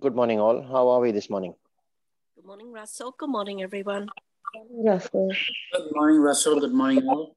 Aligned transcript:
Good 0.00 0.14
morning, 0.16 0.40
all. 0.40 0.62
How 0.62 0.88
are 0.88 1.00
we 1.00 1.12
this 1.12 1.28
morning? 1.28 1.54
Good 2.34 2.46
morning, 2.46 2.72
Russell. 2.72 3.14
Good 3.18 3.28
morning, 3.28 3.62
everyone. 3.62 4.08
Russell. 4.70 5.30
Good 5.74 5.92
morning, 5.92 6.20
Russell. 6.22 6.60
Good 6.60 6.72
morning, 6.72 7.06
all. 7.06 7.36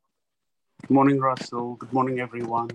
Good 0.80 0.90
morning, 0.90 1.20
Russell. 1.20 1.76
Good 1.76 1.92
morning, 1.92 2.22
everyone. 2.22 2.70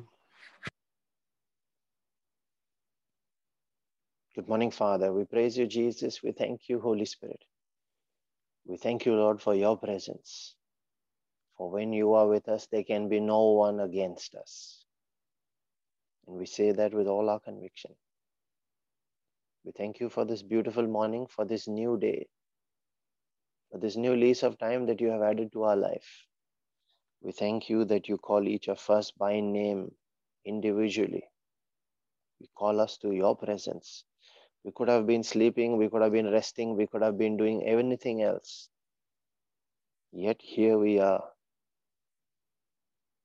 Good 4.35 4.49
morning, 4.49 4.71
Father. 4.71 5.15
We 5.15 5.25
praise 5.25 5.57
you, 5.57 5.67
Jesus. 5.67 6.23
We 6.23 6.33
thank 6.33 6.69
you, 6.69 6.79
Holy 6.79 7.07
Spirit. 7.07 7.43
We 8.67 8.77
thank 8.77 9.07
you, 9.07 9.15
Lord, 9.15 9.41
for 9.41 9.55
your 9.55 9.79
presence. 9.79 10.57
For 11.57 11.71
when 11.71 11.95
you 11.95 12.13
are 12.13 12.29
with 12.29 12.51
us, 12.51 12.69
there 12.71 12.85
can 12.85 13.09
be 13.09 13.19
no 13.19 13.53
one 13.53 13.81
against 13.81 14.35
us. 14.35 14.85
And 16.27 16.37
we 16.37 16.45
say 16.45 16.73
that 16.73 16.93
with 16.93 17.07
all 17.07 17.31
our 17.31 17.41
conviction. 17.41 17.93
We 19.65 19.73
thank 19.73 20.01
you 20.01 20.09
for 20.09 20.25
this 20.25 20.43
beautiful 20.43 20.87
morning, 20.87 21.27
for 21.27 21.45
this 21.45 21.69
new 21.69 21.99
day, 21.99 22.29
for 23.71 23.79
this 23.79 23.95
new 23.95 24.17
lease 24.17 24.43
of 24.43 24.59
time 24.59 24.87
that 24.87 25.01
you 25.03 25.09
have 25.09 25.21
added 25.23 25.53
to 25.53 25.65
our 25.65 25.77
life. 25.77 26.27
We 27.21 27.33
thank 27.33 27.69
you 27.69 27.85
that 27.85 28.09
you 28.09 28.17
call 28.17 28.49
each 28.49 28.69
of 28.69 28.89
us 28.89 29.11
by 29.11 29.41
name 29.41 29.93
individually. 30.47 31.25
You 32.39 32.47
call 32.57 32.81
us 32.81 32.97
to 32.99 33.13
your 33.13 33.37
presence. 33.37 34.05
We 34.65 34.73
could 34.75 34.89
have 34.89 35.07
been 35.07 35.23
sleeping, 35.23 35.77
we 35.77 35.91
could 35.91 36.01
have 36.01 36.13
been 36.13 36.31
resting, 36.31 36.75
we 36.75 36.87
could 36.87 37.03
have 37.03 37.19
been 37.19 37.37
doing 37.37 37.63
anything 37.63 38.23
else. 38.23 38.71
Yet 40.11 40.41
here 40.41 40.79
we 40.79 41.01
are. 41.01 41.25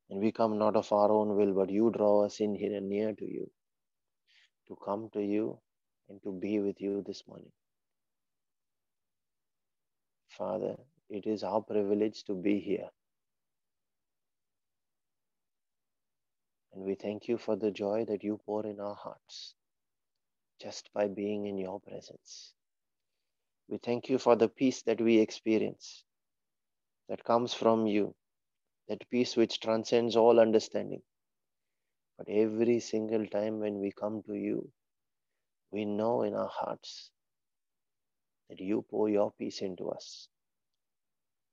And 0.10 0.20
we 0.20 0.34
come 0.34 0.58
not 0.60 0.76
of 0.76 0.92
our 0.92 1.12
own 1.12 1.36
will, 1.38 1.54
but 1.54 1.70
you 1.70 1.92
draw 1.92 2.26
us 2.26 2.42
in 2.42 2.56
here 2.56 2.76
and 2.76 2.90
near 2.90 3.14
to 3.14 3.26
you, 3.26 3.50
to 4.68 4.78
come 4.84 5.10
to 5.14 5.22
you 5.22 5.60
and 6.10 6.22
to 6.24 6.32
be 6.32 6.60
with 6.60 6.80
you 6.82 7.04
this 7.06 7.24
morning. 7.28 7.52
Father, 10.30 10.76
it 11.10 11.26
is 11.26 11.44
our 11.44 11.62
privilege 11.62 12.24
to 12.26 12.34
be 12.34 12.60
here. 12.60 12.90
And 16.74 16.84
we 16.84 16.96
thank 16.96 17.28
you 17.28 17.38
for 17.38 17.56
the 17.56 17.72
joy 17.72 18.06
that 18.06 18.24
you 18.24 18.40
pour 18.46 18.66
in 18.66 18.80
our 18.80 18.96
hearts 18.96 19.56
just 20.62 20.90
by 20.94 21.08
being 21.08 21.46
in 21.46 21.58
your 21.58 21.80
presence. 21.80 22.54
We 23.70 23.78
thank 23.78 24.10
you 24.10 24.18
for 24.18 24.36
the 24.36 24.50
peace 24.50 24.82
that 24.84 25.02
we 25.02 25.18
experience 25.20 26.04
that 27.10 27.24
comes 27.24 27.54
from 27.54 27.88
you, 27.88 28.14
that 28.90 29.10
peace 29.10 29.36
which 29.36 29.60
transcends 29.60 30.16
all 30.16 30.40
understanding. 30.40 31.02
But 32.18 32.28
every 32.30 32.80
single 32.80 33.26
time 33.28 33.60
when 33.60 33.80
we 33.80 33.92
come 33.92 34.22
to 34.24 34.34
you, 34.34 34.70
we 35.72 35.86
know 35.86 36.24
in 36.24 36.34
our 36.34 36.50
hearts 36.52 37.12
that 38.50 38.60
you 38.60 38.84
pour 38.90 39.10
your 39.10 39.32
peace 39.38 39.62
into 39.62 39.90
us. 39.90 40.30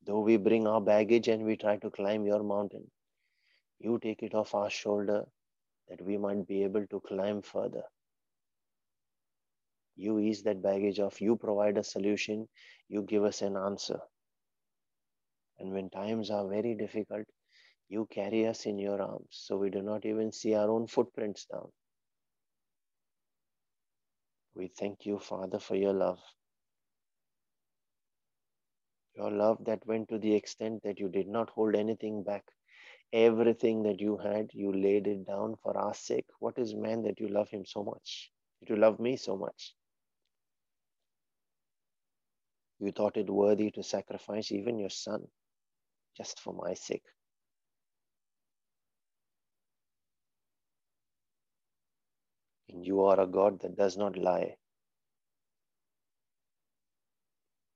Though 0.05 0.21
we 0.21 0.37
bring 0.37 0.67
our 0.67 0.81
baggage 0.81 1.29
and 1.29 1.45
we 1.45 1.57
try 1.57 1.77
to 1.79 1.91
climb 1.91 2.27
your 2.27 2.43
mountain, 2.43 2.91
you 3.79 3.99
take 3.99 4.23
it 4.23 4.35
off 4.35 4.55
our 4.55 4.71
shoulder 4.71 5.25
that 5.89 6.03
we 6.03 6.17
might 6.19 6.47
be 6.47 6.63
able 6.65 6.87
to 6.87 7.01
climb 7.01 7.43
further. 7.43 7.85
You 9.97 10.19
ease 10.19 10.43
that 10.45 10.63
baggage 10.63 11.01
off, 11.01 11.21
you 11.21 11.37
provide 11.37 11.79
a 11.79 11.85
solution, 11.85 12.49
you 12.89 13.03
give 13.03 13.25
us 13.25 13.43
an 13.43 13.57
answer. 13.57 14.01
And 15.59 15.73
when 15.73 15.91
times 15.91 16.31
are 16.31 16.49
very 16.49 16.75
difficult, 16.75 17.27
you 17.89 18.07
carry 18.11 18.47
us 18.47 18.67
in 18.67 18.79
your 18.79 19.01
arms 19.03 19.29
so 19.31 19.57
we 19.59 19.71
do 19.71 19.83
not 19.83 20.07
even 20.07 20.33
see 20.33 20.55
our 20.55 20.71
own 20.71 20.87
footprints 20.87 21.45
down. 21.45 21.71
We 24.55 24.69
thank 24.69 25.07
you, 25.07 25.19
Father, 25.19 25.59
for 25.59 25.77
your 25.77 25.95
love. 25.95 26.21
Your 29.15 29.31
love 29.31 29.65
that 29.67 29.87
went 29.87 30.09
to 30.11 30.19
the 30.19 30.35
extent 30.35 30.83
that 30.85 31.01
you 31.01 31.09
did 31.09 31.29
not 31.29 31.51
hold 31.51 31.75
anything 31.75 32.23
back. 32.23 32.45
Everything 33.13 33.83
that 33.85 34.01
you 34.01 34.17
had, 34.19 34.51
you 34.55 34.73
laid 34.73 35.07
it 35.07 35.27
down 35.27 35.57
for 35.63 35.77
our 35.77 35.95
sake. 35.95 36.27
What 36.39 36.59
is 36.59 36.75
man 36.75 37.03
that 37.03 37.21
you 37.21 37.29
love 37.29 37.51
him 37.51 37.65
so 37.67 37.85
much? 37.85 38.31
That 38.61 38.71
you 38.71 38.77
love 38.77 39.01
me 39.01 39.17
so 39.17 39.37
much? 39.37 39.75
You 42.79 42.93
thought 42.93 43.17
it 43.17 43.31
worthy 43.31 43.71
to 43.73 43.83
sacrifice 43.83 44.51
even 44.53 44.79
your 44.79 44.91
son 44.91 45.27
just 46.17 46.41
for 46.41 46.55
my 46.55 46.75
sake. 46.75 47.05
And 52.73 52.87
you 52.87 53.03
are 53.03 53.21
a 53.21 53.27
God 53.27 53.61
that 53.63 53.77
does 53.77 53.97
not 53.97 54.17
lie. 54.17 54.57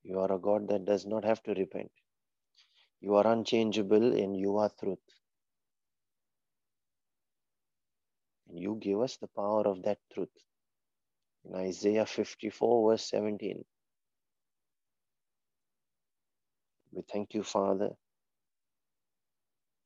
You 0.03 0.19
are 0.19 0.31
a 0.31 0.39
God 0.39 0.69
that 0.69 0.85
does 0.85 1.05
not 1.05 1.25
have 1.25 1.43
to 1.43 1.53
repent. 1.53 1.91
You 3.01 3.15
are 3.15 3.27
unchangeable 3.27 4.13
and 4.15 4.35
you 4.37 4.57
are 4.57 4.71
truth. 4.79 4.99
And 8.49 8.59
you 8.59 8.77
give 8.81 9.01
us 9.01 9.17
the 9.17 9.27
power 9.27 9.67
of 9.67 9.83
that 9.83 9.99
truth. 10.13 10.29
In 11.45 11.55
Isaiah 11.55 12.05
54, 12.05 12.91
verse 12.91 13.09
17. 13.09 13.63
We 16.91 17.03
thank 17.11 17.33
you, 17.33 17.43
Father, 17.43 17.91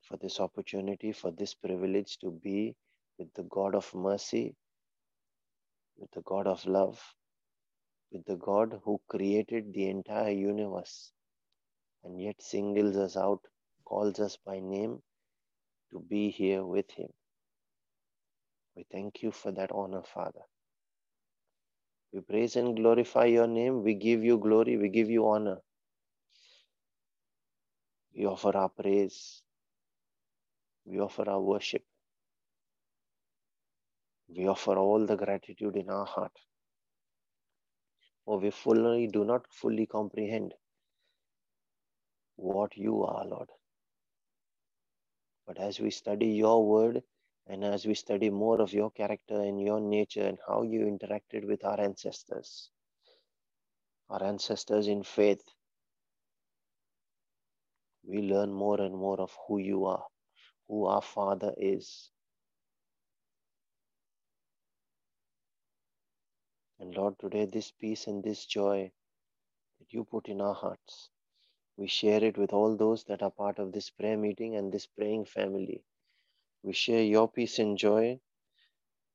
for 0.03 0.17
this 0.17 0.39
opportunity, 0.39 1.11
for 1.11 1.31
this 1.31 1.53
privilege 1.53 2.17
to 2.19 2.31
be 2.31 2.75
with 3.19 3.33
the 3.35 3.43
God 3.43 3.75
of 3.75 3.93
mercy, 3.93 4.55
with 6.01 6.11
the 6.13 6.23
God 6.23 6.47
of 6.47 6.65
love, 6.65 6.99
with 8.11 8.25
the 8.25 8.37
God 8.37 8.81
who 8.85 9.01
created 9.07 9.73
the 9.73 9.89
entire 9.89 10.31
universe 10.31 11.13
and 12.03 12.19
yet 12.21 12.41
singles 12.41 12.97
us 12.97 13.17
out, 13.17 13.41
calls 13.85 14.19
us 14.19 14.37
by 14.45 14.59
name 14.59 14.99
to 15.91 15.99
be 16.09 16.31
here 16.31 16.65
with 16.65 16.89
Him. 16.91 17.09
We 18.75 18.85
thank 18.91 19.23
you 19.23 19.31
for 19.31 19.51
that 19.53 19.71
honor, 19.71 20.03
Father. 20.03 20.41
We 22.13 22.21
praise 22.21 22.55
and 22.57 22.75
glorify 22.75 23.25
your 23.25 23.47
name. 23.47 23.83
We 23.83 23.93
give 23.93 24.23
you 24.23 24.39
glory. 24.39 24.77
We 24.77 24.89
give 24.89 25.09
you 25.09 25.27
honor. 25.29 25.59
We 28.15 28.25
offer 28.25 28.55
our 28.57 28.69
praise. 28.69 29.43
We 30.85 30.99
offer 30.99 31.29
our 31.29 31.41
worship. 31.41 31.83
We 34.35 34.47
offer 34.47 34.77
all 34.77 35.05
the 35.05 35.17
gratitude 35.17 35.75
in 35.75 35.89
our 35.89 36.05
heart. 36.05 36.31
For 38.25 38.39
we 38.39 38.51
fully 38.51 39.07
do 39.07 39.25
not 39.25 39.45
fully 39.51 39.85
comprehend 39.87 40.53
what 42.37 42.77
you 42.77 43.03
are, 43.03 43.25
Lord. 43.25 43.49
But 45.47 45.59
as 45.59 45.79
we 45.79 45.91
study 45.91 46.27
your 46.27 46.65
word 46.65 47.03
and 47.47 47.63
as 47.65 47.85
we 47.85 47.95
study 47.95 48.29
more 48.29 48.61
of 48.61 48.73
your 48.73 48.91
character 48.91 49.41
and 49.41 49.61
your 49.61 49.81
nature 49.81 50.25
and 50.25 50.37
how 50.47 50.63
you 50.63 50.81
interacted 50.81 51.45
with 51.47 51.65
our 51.65 51.79
ancestors, 51.79 52.69
our 54.09 54.23
ancestors 54.23 54.87
in 54.87 55.03
faith, 55.03 55.43
we 58.07 58.21
learn 58.21 58.53
more 58.53 58.79
and 58.81 58.95
more 58.95 59.19
of 59.19 59.35
who 59.47 59.59
you 59.59 59.85
are, 59.85 60.05
who 60.67 60.85
our 60.85 61.01
Father 61.01 61.53
is. 61.57 62.11
And 66.81 66.95
Lord, 66.95 67.19
today, 67.19 67.45
this 67.45 67.69
peace 67.69 68.07
and 68.07 68.23
this 68.23 68.43
joy 68.43 68.91
that 69.77 69.93
you 69.93 70.03
put 70.03 70.27
in 70.27 70.41
our 70.41 70.55
hearts, 70.55 71.11
we 71.77 71.85
share 71.85 72.23
it 72.23 72.39
with 72.39 72.53
all 72.53 72.75
those 72.75 73.03
that 73.03 73.21
are 73.21 73.29
part 73.29 73.59
of 73.59 73.71
this 73.71 73.91
prayer 73.91 74.17
meeting 74.17 74.55
and 74.55 74.73
this 74.73 74.87
praying 74.87 75.25
family. 75.25 75.83
We 76.63 76.73
share 76.73 77.03
your 77.03 77.29
peace 77.29 77.59
and 77.59 77.77
joy 77.77 78.19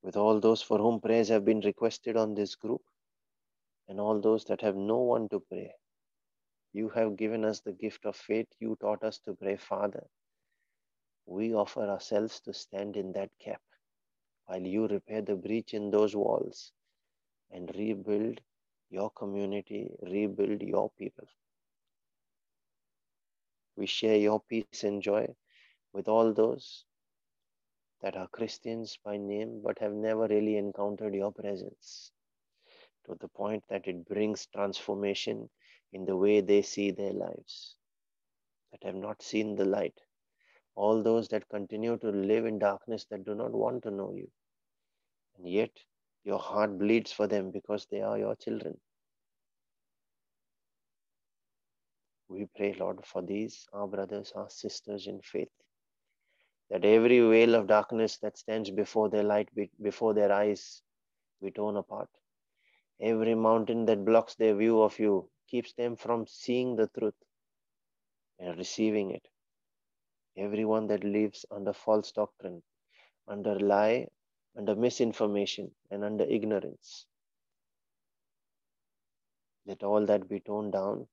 with 0.01 0.17
all 0.17 0.39
those 0.39 0.63
for 0.63 0.79
whom 0.79 1.01
prayers 1.01 1.27
have 1.29 1.45
been 1.45 1.59
requested 1.59 2.17
on 2.17 2.35
this 2.35 2.55
group 2.55 2.83
and 3.89 3.99
all 3.99 4.21
those 4.21 4.45
that 4.45 4.61
have 4.61 4.77
no 4.77 4.99
one 4.99 5.29
to 5.31 5.41
pray. 5.41 5.75
You 6.73 6.89
have 6.91 7.17
given 7.17 7.45
us 7.45 7.63
the 7.63 7.73
gift 7.73 8.07
of 8.07 8.15
faith. 8.15 8.47
You 8.61 8.77
taught 8.81 9.03
us 9.03 9.19
to 9.25 9.35
pray, 9.35 9.57
Father. 9.57 10.07
We 11.27 11.53
offer 11.53 11.83
ourselves 11.83 12.39
to 12.43 12.55
stand 12.55 12.97
in 12.97 13.11
that 13.15 13.31
gap 13.45 13.63
while 14.45 14.63
you 14.63 14.87
repair 14.87 15.23
the 15.23 15.35
breach 15.35 15.75
in 15.75 15.91
those 15.91 16.15
walls 16.15 16.71
and 17.51 17.71
rebuild 17.77 18.41
your 18.91 19.11
community, 19.11 19.91
rebuild 20.03 20.63
your 20.63 20.91
people. 20.99 21.27
We 23.77 23.87
share 23.87 24.17
your 24.17 24.41
peace 24.41 24.73
and 24.73 25.03
joy 25.03 25.35
with 25.93 26.09
all 26.09 26.33
those 26.33 26.85
that 28.03 28.17
are 28.17 28.29
Christians 28.29 28.99
by 29.05 29.17
name 29.17 29.61
but 29.65 29.79
have 29.79 29.93
never 29.93 30.27
really 30.29 30.57
encountered 30.57 31.15
your 31.15 31.33
presence 31.33 32.11
to 33.07 33.17
the 33.21 33.29
point 33.29 33.65
that 33.69 33.87
it 33.87 34.07
brings 34.07 34.47
transformation 34.47 35.49
in 35.93 36.05
the 36.05 36.17
way 36.17 36.41
they 36.41 36.63
see 36.63 36.91
their 36.91 37.13
lives, 37.13 37.77
that 38.73 38.83
have 38.85 38.97
not 38.97 39.23
seen 39.23 39.57
the 39.57 39.65
light, 39.65 39.99
all 40.75 41.03
those 41.03 41.29
that 41.29 41.49
continue 41.49 41.97
to 41.99 42.11
live 42.11 42.47
in 42.47 42.59
darkness 42.59 43.07
that 43.11 43.25
do 43.25 43.35
not 43.35 43.53
want 43.53 43.83
to 43.85 43.91
know 43.91 44.13
you. 44.15 44.29
And 45.39 45.49
yet, 45.49 45.71
Your 46.27 46.41
heart 46.41 46.77
bleeds 46.77 47.13
for 47.13 47.29
them 47.29 47.53
because 47.53 47.87
they 47.89 48.01
are 48.01 48.19
your 48.19 48.35
children. 48.35 48.77
We 52.29 52.49
pray, 52.57 52.75
Lord, 52.81 53.07
for 53.07 53.23
these, 53.23 53.69
our 53.73 53.87
brothers, 53.87 54.33
our 54.35 54.51
sisters 54.51 55.07
in 55.07 55.21
faith, 55.21 55.53
that 56.69 56.85
every 56.85 57.21
veil 57.21 57.55
of 57.55 57.69
darkness 57.69 58.19
that 58.23 58.37
stands 58.37 58.73
before 58.73 59.09
their 59.09 59.23
light, 59.23 59.49
before 59.81 60.15
their 60.15 60.33
eyes, 60.33 60.83
be 61.41 61.53
torn 61.53 61.77
apart. 61.77 62.09
Every 63.01 63.37
mountain 63.37 63.87
that 63.87 64.05
blocks 64.05 64.35
their 64.35 64.57
view 64.57 64.83
of 64.83 64.99
you 64.99 65.31
keeps 65.49 65.75
them 65.75 65.95
from 65.95 66.27
seeing 66.27 66.75
the 66.75 66.89
truth 66.99 67.15
and 68.41 68.59
receiving 68.59 69.13
it. 69.13 69.29
Everyone 70.37 70.89
that 70.89 71.05
lives 71.05 71.47
under 71.53 71.73
false 71.73 72.11
doctrine, 72.11 72.63
under 73.29 73.61
lie, 73.61 74.09
under 74.57 74.75
misinformation, 74.75 75.71
and 75.91 76.05
under 76.05 76.25
ignorance, 76.25 77.07
let 79.67 79.83
all 79.83 80.07
that 80.07 80.29
be 80.29 80.41
torn 80.41 80.71
down 80.71 81.07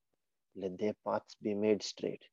let 0.56 0.78
their 0.78 0.94
paths 1.06 1.36
be 1.42 1.54
made 1.54 1.82
straight. 1.82 2.24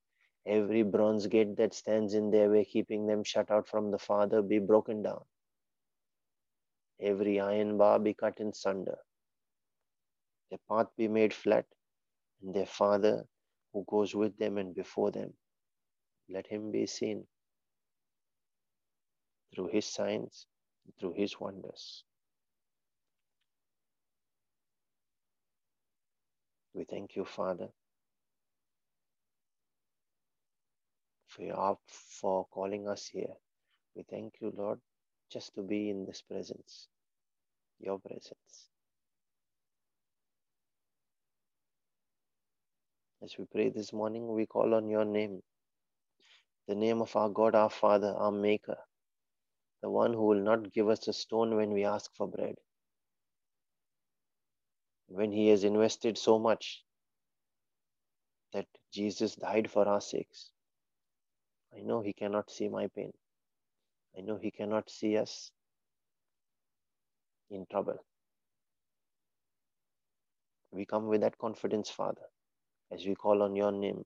Every 0.47 0.83
bronze 0.83 1.27
gate 1.27 1.57
that 1.57 1.75
stands 1.75 2.15
in 2.15 2.31
their 2.31 2.51
way, 2.51 2.65
keeping 2.65 3.07
them 3.07 3.25
shut 3.25 3.51
out 3.51 3.69
from 3.69 3.91
the 3.91 3.99
Father, 3.99 4.43
be 4.43 4.59
broken 4.59 5.03
down. 5.03 5.23
Every 7.01 7.41
iron 7.41 7.79
bar 7.79 7.99
be 7.99 8.15
cut 8.15 8.41
in 8.41 8.53
sunder. 8.53 8.99
Their 10.51 10.59
path 10.69 10.89
be 10.97 11.09
made 11.09 11.33
flat, 11.33 11.67
and 12.43 12.55
their 12.55 12.67
Father, 12.67 13.25
who 13.73 13.85
goes 13.89 14.15
with 14.15 14.37
them 14.39 14.59
and 14.59 14.75
before 14.75 15.11
them, 15.11 15.33
let 16.29 16.47
him 16.47 16.71
be 16.71 16.87
seen 16.87 17.27
through 19.55 19.69
his 19.69 19.87
signs, 19.87 20.47
through 20.99 21.15
his 21.17 21.39
wonders. 21.39 22.05
We 26.75 26.85
thank 26.85 27.17
you, 27.17 27.25
Father, 27.25 27.69
for, 31.27 31.43
your, 31.43 31.79
for 31.87 32.47
calling 32.51 32.89
us 32.89 33.07
here. 33.07 33.35
We 33.97 34.05
thank 34.09 34.35
you, 34.41 34.53
Lord, 34.57 34.79
just 35.33 35.55
to 35.57 35.63
be 35.63 35.91
in 35.91 36.07
this 36.07 36.23
presence, 36.23 36.89
your 37.81 37.99
presence. 37.99 38.69
As 43.23 43.35
we 43.39 43.45
pray 43.53 43.71
this 43.71 43.93
morning, 43.93 44.33
we 44.33 44.47
call 44.47 44.75
on 44.75 44.89
your 44.89 45.05
name, 45.05 45.43
the 46.69 46.75
name 46.75 47.03
of 47.03 47.15
our 47.17 47.29
God, 47.29 47.55
our 47.55 47.71
Father, 47.71 48.15
our 48.17 48.33
Maker, 48.33 48.79
the 49.83 49.91
one 49.91 50.13
who 50.13 50.27
will 50.27 50.43
not 50.43 50.73
give 50.73 50.89
us 50.89 51.09
a 51.09 51.13
stone 51.13 51.57
when 51.57 51.73
we 51.73 51.85
ask 51.85 52.11
for 52.17 52.29
bread. 52.29 52.57
When 55.09 55.33
He 55.33 55.49
has 55.49 55.65
invested 55.65 56.19
so 56.19 56.39
much 56.39 56.83
that 58.53 58.67
Jesus 58.93 59.37
died 59.37 59.71
for 59.71 59.87
our 59.89 60.01
sakes. 60.01 60.51
I 61.77 61.81
know 61.83 62.01
He 62.03 62.13
cannot 62.13 62.51
see 62.51 62.69
my 62.69 62.89
pain. 62.89 63.13
I 64.17 64.23
know 64.23 64.39
He 64.41 64.51
cannot 64.51 64.91
see 64.91 65.17
us 65.17 65.51
in 67.51 67.67
trouble. 67.71 67.99
We 70.73 70.85
come 70.85 71.07
with 71.09 71.23
that 71.23 71.39
confidence, 71.39 71.91
Father, 71.91 72.27
as 72.93 73.05
we 73.07 73.15
call 73.15 73.43
on 73.43 73.57
your 73.57 73.73
name, 73.73 74.05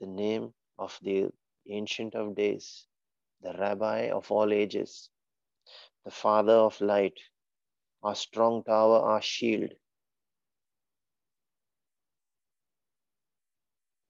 the 0.00 0.06
name 0.06 0.52
of 0.78 0.98
the 1.02 1.28
Ancient 1.68 2.14
of 2.14 2.34
Days, 2.34 2.86
the 3.42 3.52
Rabbi 3.58 4.10
of 4.10 4.30
all 4.32 4.52
ages, 4.52 5.10
the 6.04 6.10
Father 6.10 6.54
of 6.54 6.80
light, 6.80 7.18
our 8.02 8.14
strong 8.14 8.62
tower, 8.64 8.98
our 9.00 9.22
shield, 9.22 9.72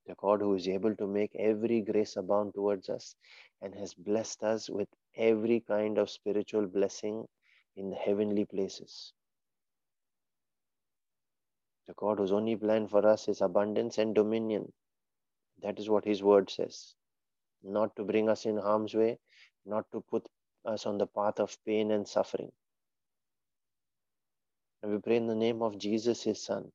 the 0.07 0.15
God 0.17 0.41
who 0.41 0.55
is 0.55 0.69
able 0.69 0.95
to 0.97 1.07
make 1.07 1.33
every 1.39 1.83
grace 1.83 2.17
abound 2.17 2.55
towards 2.55 2.89
us 2.89 3.15
and 3.63 3.75
has 3.75 3.95
blessed 3.95 4.43
us 4.43 4.71
with 4.71 4.89
every 5.17 5.61
kind 5.61 5.99
of 5.99 6.11
spiritual 6.11 6.67
blessing 6.67 7.27
in 7.77 7.91
the 7.91 7.97
heavenly 7.97 8.45
places. 8.47 9.13
The 11.87 11.95
God 11.95 12.19
whose 12.19 12.33
only 12.33 12.57
plan 12.57 12.89
for 12.89 13.07
us 13.07 13.29
is 13.29 13.41
abundance 13.41 13.99
and 13.99 14.15
dominion. 14.15 14.73
That 15.63 15.79
is 15.79 15.91
what 15.91 16.05
His 16.05 16.23
word 16.23 16.51
says. 16.51 16.95
Not 17.63 17.97
to 17.97 18.05
bring 18.05 18.29
us 18.29 18.47
in 18.47 18.57
harm's 18.57 18.95
way, 18.95 19.19
not 19.67 19.91
to 19.93 20.01
put 20.01 20.27
us 20.65 20.87
on 20.87 20.99
the 20.99 21.07
path 21.07 21.41
of 21.41 21.57
pain 21.67 21.91
and 21.91 22.07
suffering. 22.07 22.51
And 24.83 24.93
we 24.93 24.99
pray 24.99 25.17
in 25.17 25.27
the 25.27 25.35
name 25.35 25.63
of 25.63 25.79
Jesus, 25.79 26.23
His 26.23 26.45
Son. 26.45 26.71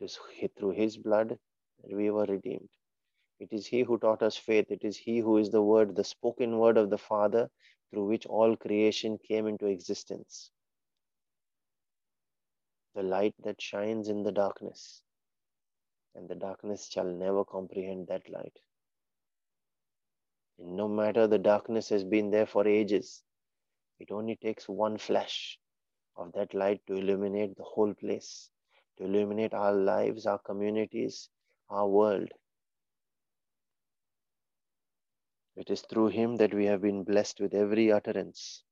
It 0.00 0.04
is 0.04 0.18
through 0.56 0.70
His 0.70 0.96
blood 0.96 1.28
that 1.28 1.96
we 1.96 2.10
were 2.10 2.24
redeemed. 2.24 2.68
It 3.40 3.52
is 3.52 3.66
He 3.66 3.82
who 3.82 3.98
taught 3.98 4.22
us 4.22 4.36
faith. 4.36 4.70
It 4.70 4.82
is 4.82 4.96
He 4.96 5.18
who 5.18 5.36
is 5.36 5.50
the 5.50 5.62
Word, 5.62 5.94
the 5.94 6.04
spoken 6.04 6.58
Word 6.58 6.76
of 6.76 6.90
the 6.90 6.98
Father, 6.98 7.50
through 7.90 8.06
which 8.06 8.26
all 8.26 8.56
creation 8.56 9.18
came 9.18 9.46
into 9.46 9.66
existence. 9.66 10.50
The 12.94 13.02
light 13.02 13.34
that 13.44 13.60
shines 13.60 14.08
in 14.08 14.22
the 14.22 14.32
darkness, 14.32 15.02
and 16.14 16.28
the 16.28 16.34
darkness 16.34 16.88
shall 16.88 17.04
never 17.04 17.44
comprehend 17.44 18.08
that 18.08 18.28
light. 18.28 18.58
And 20.58 20.76
no 20.76 20.88
matter 20.88 21.26
the 21.26 21.38
darkness 21.38 21.88
has 21.90 22.04
been 22.04 22.30
there 22.30 22.46
for 22.46 22.66
ages, 22.66 23.22
it 24.00 24.10
only 24.10 24.36
takes 24.36 24.68
one 24.68 24.98
flash 24.98 25.58
of 26.16 26.32
that 26.32 26.54
light 26.54 26.80
to 26.86 26.94
illuminate 26.94 27.56
the 27.56 27.64
whole 27.64 27.94
place, 27.94 28.50
to 28.96 29.04
illuminate 29.04 29.54
our 29.54 29.72
lives, 29.72 30.26
our 30.26 30.38
communities, 30.38 31.28
our 31.70 31.88
world. 31.88 32.28
It 35.56 35.70
is 35.70 35.82
through 35.82 36.08
him 36.08 36.36
that 36.36 36.54
we 36.54 36.66
have 36.66 36.82
been 36.82 37.02
blessed 37.02 37.40
with 37.40 37.54
every 37.54 37.90
utterance. 37.90 38.62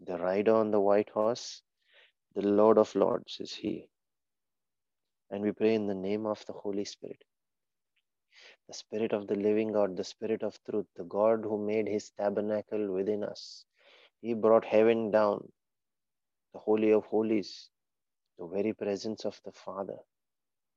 The 0.00 0.18
rider 0.18 0.54
on 0.54 0.70
the 0.70 0.80
white 0.80 1.10
horse, 1.10 1.62
the 2.34 2.42
Lord 2.42 2.78
of 2.78 2.94
Lords 2.94 3.38
is 3.40 3.54
he. 3.54 3.88
And 5.30 5.42
we 5.42 5.52
pray 5.52 5.74
in 5.74 5.86
the 5.86 5.94
name 5.94 6.26
of 6.26 6.44
the 6.46 6.52
Holy 6.52 6.84
Spirit, 6.84 7.22
the 8.70 8.74
Spirit 8.74 9.12
of 9.12 9.26
the 9.26 9.34
living 9.34 9.72
God, 9.72 9.96
the 9.96 10.04
Spirit 10.04 10.44
of 10.44 10.56
truth, 10.64 10.86
the 10.94 11.02
God 11.02 11.40
who 11.42 11.58
made 11.58 11.88
his 11.88 12.10
tabernacle 12.10 12.92
within 12.92 13.24
us. 13.24 13.64
He 14.20 14.32
brought 14.32 14.64
heaven 14.64 15.10
down, 15.10 15.50
the 16.52 16.60
Holy 16.60 16.92
of 16.92 17.04
Holies, 17.06 17.68
the 18.38 18.46
very 18.46 18.72
presence 18.72 19.24
of 19.24 19.40
the 19.44 19.50
Father 19.50 19.96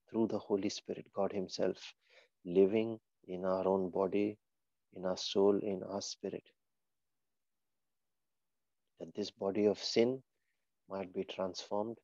through 0.10 0.26
the 0.28 0.40
Holy 0.40 0.70
Spirit, 0.70 1.06
God 1.14 1.32
Himself, 1.32 1.94
living 2.46 3.00
in 3.28 3.46
our 3.46 3.68
own 3.68 3.92
body, 3.92 4.40
in 4.96 5.06
our 5.06 5.18
soul, 5.18 5.60
in 5.60 5.84
our 5.84 6.02
spirit. 6.02 6.44
That 9.00 9.14
this 9.14 9.30
body 9.30 9.66
of 9.68 9.78
sin 9.78 10.24
might 10.90 11.14
be 11.14 11.26
transformed 11.26 12.00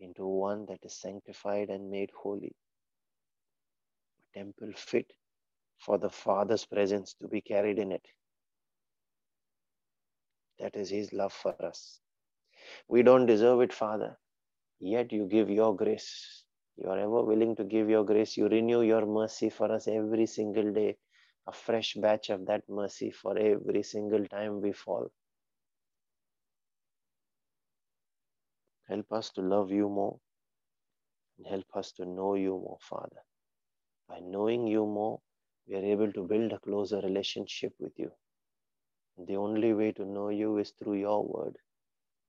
into 0.00 0.26
one 0.26 0.64
that 0.66 0.78
is 0.82 0.94
sanctified 0.94 1.68
and 1.68 1.90
made 1.90 2.10
holy. 2.16 2.56
Temple 4.34 4.72
fit 4.76 5.12
for 5.78 5.98
the 5.98 6.10
Father's 6.10 6.64
presence 6.64 7.14
to 7.14 7.28
be 7.28 7.40
carried 7.40 7.78
in 7.78 7.92
it. 7.92 8.06
That 10.58 10.76
is 10.76 10.90
His 10.90 11.12
love 11.12 11.32
for 11.32 11.54
us. 11.64 12.00
We 12.88 13.02
don't 13.02 13.26
deserve 13.26 13.60
it, 13.60 13.72
Father, 13.72 14.16
yet 14.80 15.12
you 15.12 15.26
give 15.26 15.50
your 15.50 15.76
grace 15.76 16.44
you 16.76 16.90
are 16.90 16.98
ever 16.98 17.22
willing 17.22 17.54
to 17.56 17.64
give 17.64 17.88
your 17.88 18.04
grace. 18.04 18.36
You 18.36 18.48
renew 18.48 18.82
your 18.82 19.06
mercy 19.06 19.48
for 19.48 19.70
us 19.70 19.86
every 19.86 20.26
single 20.26 20.72
day, 20.72 20.96
a 21.46 21.52
fresh 21.52 21.94
batch 21.94 22.30
of 22.30 22.46
that 22.46 22.68
mercy 22.68 23.10
for 23.10 23.38
every 23.38 23.82
single 23.82 24.26
time 24.26 24.60
we 24.60 24.72
fall. 24.72 25.08
Help 28.88 29.12
us 29.12 29.30
to 29.30 29.40
love 29.40 29.70
you 29.70 29.88
more 29.88 30.18
and 31.38 31.46
help 31.46 31.66
us 31.74 31.92
to 31.92 32.04
know 32.04 32.34
you 32.34 32.50
more, 32.50 32.78
Father. 32.80 33.22
By 34.08 34.20
knowing 34.20 34.66
you 34.66 34.86
more, 34.86 35.20
we 35.66 35.76
are 35.76 35.84
able 35.84 36.12
to 36.12 36.24
build 36.26 36.52
a 36.52 36.58
closer 36.60 37.00
relationship 37.00 37.72
with 37.78 37.92
you. 37.98 38.10
The 39.18 39.36
only 39.36 39.72
way 39.74 39.92
to 39.92 40.04
know 40.04 40.28
you 40.30 40.58
is 40.58 40.72
through 40.72 40.94
your 40.94 41.24
word, 41.24 41.56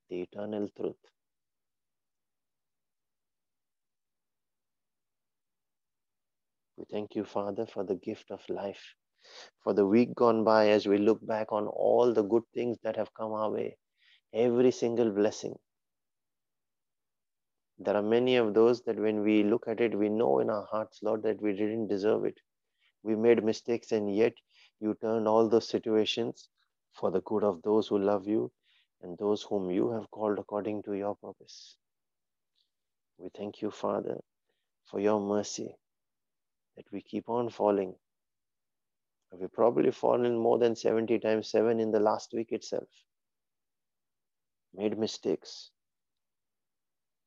the 0.10 0.22
eternal 0.22 0.70
truth. 0.78 0.98
We 6.78 6.86
thank 6.92 7.16
you, 7.16 7.26
Father, 7.26 7.66
for 7.66 7.84
the 7.84 7.96
gift 7.96 8.32
of 8.32 8.42
life, 8.50 8.96
for 9.64 9.74
the 9.74 9.86
week 9.86 10.14
gone 10.16 10.44
by 10.44 10.70
as 10.70 10.88
we 10.88 10.98
look 10.98 11.26
back 11.26 11.52
on 11.52 11.68
all 11.68 12.14
the 12.14 12.24
good 12.24 12.44
things 12.54 12.78
that 12.84 12.98
have 12.98 13.14
come 13.14 13.34
our 13.34 13.52
way, 13.52 13.78
every 14.34 14.72
single 14.72 15.12
blessing. 15.12 15.56
There 17.78 17.96
are 17.96 18.02
many 18.02 18.38
of 18.38 18.54
those 18.54 18.82
that 18.84 18.98
when 18.98 19.22
we 19.22 19.44
look 19.44 19.68
at 19.68 19.82
it, 19.82 19.98
we 19.98 20.10
know 20.10 20.40
in 20.40 20.50
our 20.50 20.66
hearts, 20.66 21.00
Lord, 21.04 21.24
that 21.24 21.42
we 21.42 21.52
didn't 21.52 21.88
deserve 21.88 22.26
it. 22.26 22.40
We 23.04 23.16
made 23.16 23.44
mistakes, 23.44 23.92
and 23.92 24.16
yet 24.16 24.34
you 24.80 24.96
turned 24.96 25.28
all 25.28 25.50
those 25.50 25.68
situations 25.68 26.50
for 26.94 27.12
the 27.12 27.22
good 27.22 27.44
of 27.44 27.62
those 27.64 27.88
who 27.88 28.00
love 28.00 28.28
you 28.28 28.52
and 29.02 29.18
those 29.18 29.44
whom 29.44 29.70
you 29.70 29.92
have 29.92 30.10
called 30.10 30.40
according 30.40 30.84
to 30.84 30.94
your 30.94 31.16
purpose. 31.16 31.78
We 33.18 33.30
thank 33.38 33.62
you, 33.62 33.72
Father, 33.72 34.20
for 34.86 35.00
your 35.00 35.20
mercy 35.20 35.76
that 36.78 36.86
we 36.92 37.02
keep 37.02 37.30
on 37.30 37.50
falling. 37.50 37.96
We've 39.32 39.52
probably 39.52 39.92
fallen 39.92 40.38
more 40.38 40.58
than 40.58 40.76
70 40.76 41.20
times 41.20 41.50
7 41.50 41.80
in 41.80 41.92
the 41.92 42.00
last 42.00 42.32
week 42.34 42.54
itself. 42.54 42.88
Made 44.74 44.98
mistakes. 44.98 45.72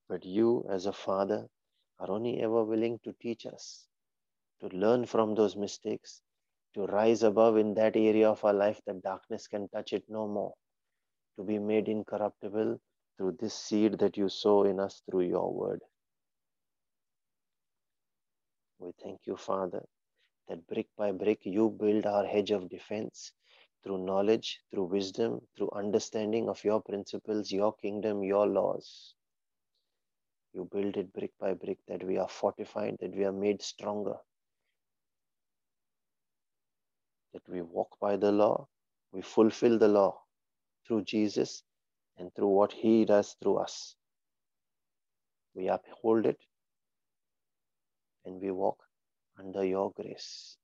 But 0.08 0.24
you, 0.24 0.64
as 0.70 0.86
a 0.86 0.92
father, 0.92 1.48
are 1.98 2.10
only 2.10 2.40
ever 2.40 2.64
willing 2.64 2.98
to 3.04 3.12
teach 3.20 3.44
us, 3.44 3.86
to 4.60 4.68
learn 4.68 5.04
from 5.04 5.34
those 5.34 5.56
mistakes, 5.56 6.22
to 6.74 6.86
rise 6.86 7.22
above 7.22 7.56
in 7.56 7.74
that 7.74 7.96
area 7.96 8.30
of 8.30 8.44
our 8.44 8.54
life 8.54 8.80
that 8.86 9.02
darkness 9.02 9.46
can 9.48 9.68
touch 9.68 9.92
it 9.92 10.04
no 10.08 10.26
more, 10.26 10.54
to 11.36 11.44
be 11.44 11.58
made 11.58 11.88
incorruptible 11.88 12.80
through 13.16 13.36
this 13.40 13.54
seed 13.54 13.98
that 13.98 14.16
you 14.16 14.28
sow 14.28 14.64
in 14.64 14.80
us 14.80 15.02
through 15.10 15.22
your 15.22 15.52
word. 15.52 15.80
We 18.78 18.92
thank 19.02 19.20
you, 19.26 19.36
Father, 19.36 19.84
that 20.48 20.66
brick 20.68 20.86
by 20.96 21.12
brick 21.12 21.40
you 21.44 21.68
build 21.68 22.06
our 22.06 22.24
hedge 22.24 22.52
of 22.52 22.70
defense 22.70 23.32
through 23.82 23.98
knowledge, 23.98 24.60
through 24.70 24.84
wisdom, 24.84 25.40
through 25.56 25.70
understanding 25.72 26.48
of 26.48 26.62
your 26.64 26.80
principles, 26.80 27.50
your 27.50 27.74
kingdom, 27.74 28.22
your 28.22 28.46
laws. 28.46 29.14
You 30.52 30.69
build 30.71 30.97
it 30.97 31.12
brick 31.12 31.33
by 31.38 31.55
brick 31.55 31.78
that 31.88 32.02
we 32.05 32.19
are 32.19 32.28
fortified, 32.28 32.97
that 33.00 33.14
we 33.14 33.25
are 33.25 33.33
made 33.33 33.62
stronger, 33.62 34.17
that 37.33 37.49
we 37.49 37.62
walk 37.62 37.97
by 38.00 38.17
the 38.17 38.33
law, 38.33 38.67
we 39.12 39.23
fulfill 39.23 39.78
the 39.78 39.88
law 39.88 40.21
through 40.87 41.05
Jesus 41.05 41.62
and 42.19 42.35
through 42.35 42.49
what 42.49 42.73
He 42.73 43.05
does 43.05 43.37
through 43.40 43.57
us. 43.59 43.95
We 45.55 45.69
uphold 45.69 46.26
it 46.26 46.40
and 48.25 48.40
we 48.40 48.50
walk 48.50 48.78
under 49.38 49.64
your 49.64 49.93
grace. 49.93 50.57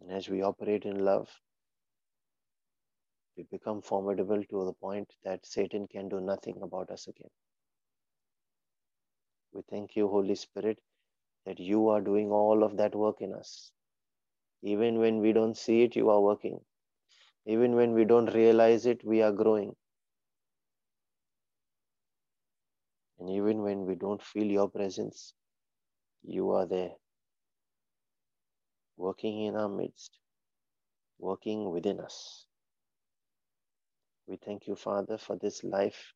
And 0.00 0.10
as 0.10 0.28
we 0.28 0.42
operate 0.42 0.84
in 0.84 1.04
love, 1.04 1.28
we 3.36 3.44
become 3.50 3.82
formidable 3.82 4.42
to 4.50 4.64
the 4.64 4.72
point 4.72 5.12
that 5.24 5.46
Satan 5.46 5.86
can 5.86 6.08
do 6.08 6.20
nothing 6.20 6.60
about 6.62 6.90
us 6.90 7.06
again. 7.08 7.30
We 9.52 9.62
thank 9.70 9.96
you, 9.96 10.08
Holy 10.08 10.34
Spirit, 10.34 10.78
that 11.46 11.60
you 11.60 11.88
are 11.88 12.00
doing 12.00 12.30
all 12.30 12.62
of 12.62 12.76
that 12.78 12.94
work 12.94 13.16
in 13.20 13.34
us. 13.34 13.70
Even 14.62 14.98
when 14.98 15.20
we 15.20 15.32
don't 15.32 15.56
see 15.56 15.82
it, 15.82 15.96
you 15.96 16.10
are 16.10 16.20
working. 16.20 16.60
Even 17.46 17.74
when 17.74 17.92
we 17.92 18.04
don't 18.04 18.34
realize 18.34 18.86
it, 18.86 19.04
we 19.04 19.22
are 19.22 19.32
growing. 19.32 19.74
And 23.18 23.30
even 23.30 23.62
when 23.62 23.86
we 23.86 23.94
don't 23.94 24.22
feel 24.22 24.46
your 24.46 24.68
presence, 24.68 25.34
you 26.22 26.50
are 26.50 26.66
there, 26.66 26.92
working 28.96 29.42
in 29.44 29.56
our 29.56 29.68
midst, 29.68 30.18
working 31.18 31.70
within 31.70 32.00
us. 32.00 32.45
We 34.26 34.36
thank 34.44 34.66
you, 34.66 34.74
Father, 34.74 35.18
for 35.18 35.36
this 35.36 35.62
life, 35.62 36.12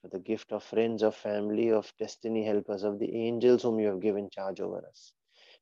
for 0.00 0.08
the 0.08 0.18
gift 0.18 0.52
of 0.52 0.62
friends, 0.62 1.02
of 1.02 1.14
family, 1.14 1.70
of 1.70 1.92
destiny 1.98 2.44
helpers, 2.44 2.82
of 2.82 2.98
the 2.98 3.14
angels 3.14 3.62
whom 3.62 3.78
you 3.78 3.88
have 3.88 4.00
given 4.00 4.30
charge 4.30 4.60
over 4.60 4.78
us, 4.86 5.12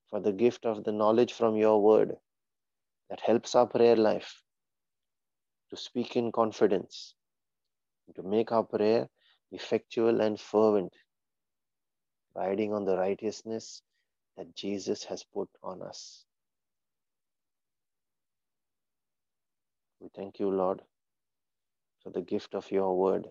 for 0.09 0.21
the 0.21 0.33
gift 0.33 0.67
of 0.67 0.85
the 0.85 0.93
knowledge 0.93 1.33
from 1.33 1.57
your 1.57 1.83
word 1.83 2.17
that 3.11 3.21
helps 3.21 3.55
our 3.55 3.67
prayer 3.67 3.97
life 3.97 4.43
to 5.71 5.77
speak 5.77 6.17
in 6.17 6.31
confidence, 6.31 7.15
to 8.15 8.23
make 8.23 8.53
our 8.53 8.65
prayer 8.65 9.09
effectual 9.51 10.21
and 10.21 10.39
fervent, 10.39 10.93
riding 12.37 12.73
on 12.73 12.85
the 12.85 12.97
righteousness 12.97 13.83
that 14.37 14.55
Jesus 14.55 15.05
has 15.05 15.25
put 15.25 15.49
on 15.63 15.83
us. 15.83 16.25
We 20.01 20.09
thank 20.15 20.39
you, 20.39 20.51
Lord, 20.51 20.83
for 22.05 22.11
the 22.11 22.23
gift 22.23 22.55
of 22.55 22.71
your 22.71 22.97
word, 22.97 23.27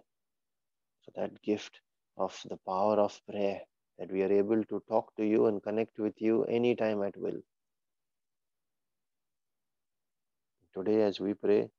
for 1.06 1.12
that 1.16 1.42
gift 1.44 1.80
of 2.18 2.38
the 2.50 2.58
power 2.68 2.96
of 3.00 3.22
prayer, 3.30 3.62
that 4.00 4.12
we 4.12 4.24
are 4.24 4.34
able 4.34 4.64
to 4.66 4.84
talk 4.90 5.16
to 5.16 5.26
you 5.26 5.46
and 5.46 5.64
connect 5.64 6.00
with 6.00 6.20
you 6.20 6.44
anytime 6.46 7.04
at 7.04 7.16
will. 7.18 7.40
Today, 10.76 11.04
as 11.04 11.20
we 11.20 11.36
pray, 11.36 11.70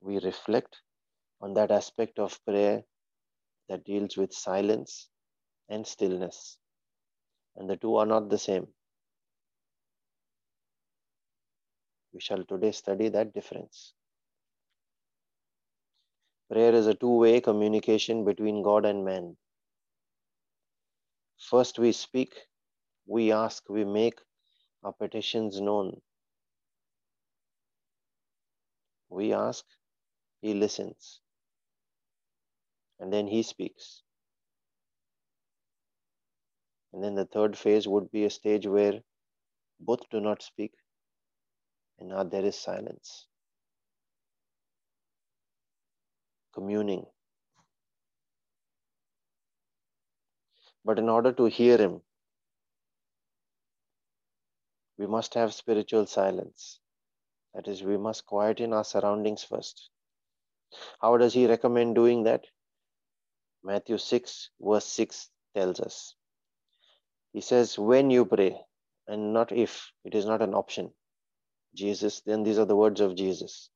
we 0.00 0.18
reflect 0.18 0.82
on 1.40 1.54
that 1.54 1.70
aspect 1.70 2.18
of 2.18 2.38
prayer 2.44 2.82
that 3.68 3.84
deals 3.84 4.16
with 4.16 4.32
silence 4.32 5.08
and 5.68 5.86
stillness. 5.86 6.58
And 7.56 7.70
the 7.70 7.76
two 7.76 7.96
are 7.96 8.06
not 8.06 8.28
the 8.28 8.38
same. 8.38 8.66
We 12.12 12.20
shall 12.20 12.42
today 12.44 12.72
study 12.72 13.08
that 13.10 13.32
difference. 13.32 13.94
Prayer 16.50 16.74
is 16.74 16.86
a 16.86 16.94
two 16.94 17.16
way 17.18 17.40
communication 17.40 18.24
between 18.24 18.62
God 18.62 18.86
and 18.86 19.04
man. 19.04 19.36
First, 21.38 21.78
we 21.78 21.92
speak, 21.92 22.34
we 23.06 23.32
ask, 23.32 23.68
we 23.68 23.84
make 23.84 24.18
our 24.84 24.92
petitions 24.92 25.60
known. 25.60 26.00
We 29.10 29.32
ask, 29.34 29.64
He 30.42 30.54
listens, 30.54 31.20
and 33.00 33.12
then 33.12 33.26
He 33.26 33.42
speaks. 33.42 34.02
And 36.92 37.04
then 37.04 37.14
the 37.14 37.26
third 37.26 37.56
phase 37.56 37.88
would 37.88 38.10
be 38.10 38.24
a 38.24 38.30
stage 38.30 38.66
where 38.66 39.00
both 39.80 40.08
do 40.10 40.20
not 40.20 40.42
speak 40.42 40.72
and 42.00 42.10
now 42.10 42.24
there 42.24 42.44
is 42.44 42.56
silence. 42.58 43.27
Communing. 46.54 47.06
But 50.84 50.98
in 50.98 51.08
order 51.08 51.32
to 51.32 51.44
hear 51.46 51.78
Him, 51.78 52.00
we 54.98 55.06
must 55.06 55.34
have 55.34 55.54
spiritual 55.54 56.06
silence. 56.06 56.80
That 57.54 57.68
is, 57.68 57.82
we 57.82 57.96
must 57.96 58.26
quiet 58.26 58.60
in 58.60 58.72
our 58.72 58.84
surroundings 58.84 59.42
first. 59.44 59.90
How 61.00 61.16
does 61.16 61.34
He 61.34 61.46
recommend 61.46 61.94
doing 61.94 62.24
that? 62.24 62.44
Matthew 63.64 63.98
6, 63.98 64.50
verse 64.60 64.86
6 64.86 65.28
tells 65.54 65.80
us. 65.80 66.14
He 67.32 67.40
says, 67.40 67.78
when 67.78 68.10
you 68.10 68.24
pray, 68.24 68.58
and 69.06 69.32
not 69.32 69.52
if, 69.52 69.90
it 70.04 70.14
is 70.14 70.26
not 70.26 70.42
an 70.42 70.54
option. 70.54 70.90
Jesus, 71.74 72.22
then 72.22 72.42
these 72.42 72.58
are 72.58 72.64
the 72.64 72.76
words 72.76 73.00
of 73.00 73.14
Jesus. 73.14 73.70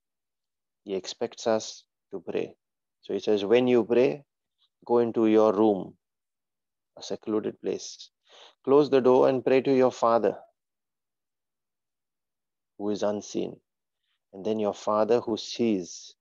He 0.85 0.95
expects 0.95 1.47
us 1.47 1.85
to 2.13 2.21
pray. 2.21 2.57
So 3.03 3.13
he 3.13 3.21
says, 3.21 3.45
when 3.45 3.67
you 3.67 3.85
pray, 3.85 4.25
go 4.87 4.99
into 4.99 5.27
your 5.27 5.53
room, 5.53 5.95
a 6.97 7.03
secluded 7.03 7.61
place. 7.61 8.11
Close 8.65 8.91
the 8.91 9.01
door 9.01 9.29
and 9.29 9.45
pray 9.45 9.61
to 9.61 9.75
your 9.75 9.91
Father 9.91 10.37
who 12.79 12.91
is 12.91 13.03
unseen. 13.03 13.57
And 14.33 14.45
then 14.45 14.59
your 14.59 14.75
Father 14.75 15.21
who 15.21 15.37
sees, 15.37 16.15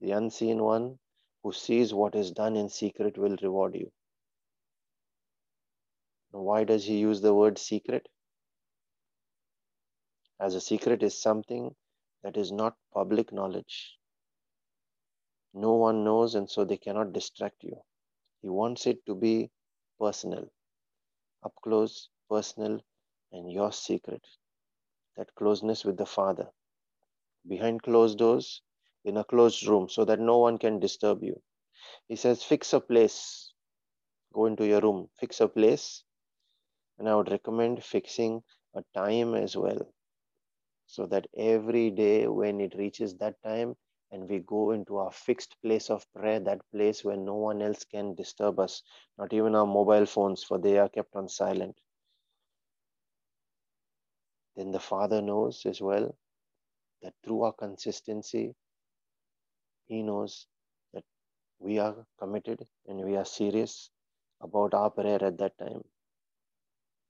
the 0.00 0.10
unseen 0.10 0.62
one 0.62 0.98
who 1.42 1.52
sees 1.52 1.94
what 1.94 2.14
is 2.14 2.32
done 2.32 2.56
in 2.56 2.68
secret 2.68 3.16
will 3.16 3.36
reward 3.42 3.74
you. 3.74 3.90
Why 6.32 6.64
does 6.64 6.84
he 6.84 6.98
use 6.98 7.20
the 7.20 7.34
word 7.34 7.58
secret? 7.58 8.08
As 10.40 10.54
a 10.54 10.60
secret 10.60 11.02
is 11.02 11.20
something 11.20 11.74
that 12.24 12.36
is 12.36 12.50
not 12.50 12.74
public 12.92 13.32
knowledge. 13.32 13.96
No 15.54 15.74
one 15.74 16.04
knows, 16.04 16.34
and 16.34 16.50
so 16.50 16.64
they 16.64 16.76
cannot 16.78 17.12
distract 17.12 17.64
you. 17.64 17.82
He 18.42 18.48
wants 18.48 18.86
it 18.86 19.06
to 19.06 19.14
be 19.14 19.50
personal, 20.00 20.50
up 21.44 21.54
close, 21.62 22.08
personal, 22.30 22.80
and 23.32 23.50
your 23.52 23.72
secret. 23.72 24.26
That 25.16 25.34
closeness 25.36 25.84
with 25.84 25.96
the 25.98 26.06
Father. 26.06 26.50
Behind 27.48 27.82
closed 27.82 28.18
doors, 28.18 28.62
in 29.04 29.16
a 29.18 29.24
closed 29.24 29.66
room, 29.66 29.88
so 29.88 30.04
that 30.06 30.20
no 30.20 30.38
one 30.38 30.58
can 30.58 30.80
disturb 30.80 31.22
you. 31.22 31.40
He 32.08 32.16
says, 32.16 32.42
Fix 32.44 32.72
a 32.74 32.80
place. 32.80 33.52
Go 34.34 34.46
into 34.46 34.66
your 34.66 34.80
room, 34.80 35.10
fix 35.18 35.40
a 35.40 35.48
place 35.48 36.04
and 36.98 37.08
I 37.08 37.14
would 37.16 37.30
recommend 37.30 37.84
fixing 37.84 38.42
a 38.74 38.82
time 38.94 39.34
as 39.34 39.56
well. 39.56 39.92
So 40.86 41.06
that 41.06 41.26
every 41.36 41.90
day 41.90 42.28
when 42.28 42.60
it 42.60 42.76
reaches 42.76 43.16
that 43.16 43.42
time 43.42 43.76
and 44.12 44.28
we 44.30 44.38
go 44.40 44.70
into 44.72 44.98
our 44.98 45.10
fixed 45.12 45.56
place 45.62 45.90
of 45.90 46.06
prayer, 46.14 46.40
that 46.40 46.60
place 46.72 47.04
where 47.04 47.16
no 47.16 47.34
one 47.36 47.62
else 47.62 47.84
can 47.84 48.14
disturb 48.14 48.60
us, 48.60 48.84
not 49.18 49.32
even 49.32 49.56
our 49.56 49.66
mobile 49.66 50.06
phones, 50.06 50.44
for 50.44 50.58
they 50.58 50.78
are 50.78 50.90
kept 50.90 51.16
on 51.16 51.28
silent. 51.28 51.76
Then 54.56 54.70
the 54.70 54.80
Father 54.80 55.20
knows 55.22 55.66
as 55.66 55.80
well 55.82 56.16
that 57.02 57.14
through 57.24 57.42
our 57.42 57.52
consistency, 57.54 58.54
He 59.86 60.02
knows 60.02 60.48
that 60.94 61.04
we 61.60 61.78
are 61.78 62.06
committed 62.18 62.66
and 62.86 63.04
we 63.04 63.16
are 63.16 63.24
serious 63.24 63.90
about 64.40 64.74
our 64.74 64.90
prayer 64.90 65.24
at 65.24 65.38
that 65.38 65.58
time. 65.58 65.84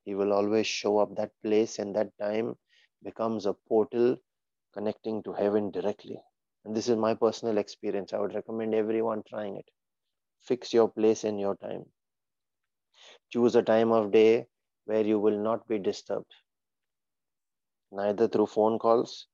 He 0.05 0.15
will 0.15 0.31
always 0.31 0.65
show 0.65 0.99
up 0.99 1.15
that 1.15 1.33
place, 1.41 1.77
and 1.77 1.93
that 1.97 2.17
time 2.17 2.57
becomes 3.03 3.45
a 3.45 3.53
portal 3.53 4.17
connecting 4.73 5.23
to 5.23 5.33
heaven 5.33 5.71
directly. 5.71 6.21
And 6.65 6.75
this 6.75 6.89
is 6.89 6.97
my 6.97 7.13
personal 7.13 7.57
experience. 7.57 8.13
I 8.13 8.19
would 8.19 8.35
recommend 8.35 8.75
everyone 8.75 9.23
trying 9.27 9.57
it. 9.57 9.69
Fix 10.41 10.73
your 10.73 10.89
place 10.89 11.23
in 11.23 11.39
your 11.39 11.55
time. 11.55 11.85
Choose 13.31 13.55
a 13.55 13.63
time 13.63 13.91
of 13.91 14.11
day 14.11 14.47
where 14.85 15.05
you 15.05 15.19
will 15.19 15.37
not 15.37 15.67
be 15.67 15.77
disturbed, 15.79 16.31
neither 17.91 18.27
through 18.27 18.47
phone 18.47 18.79
calls, 18.79 19.27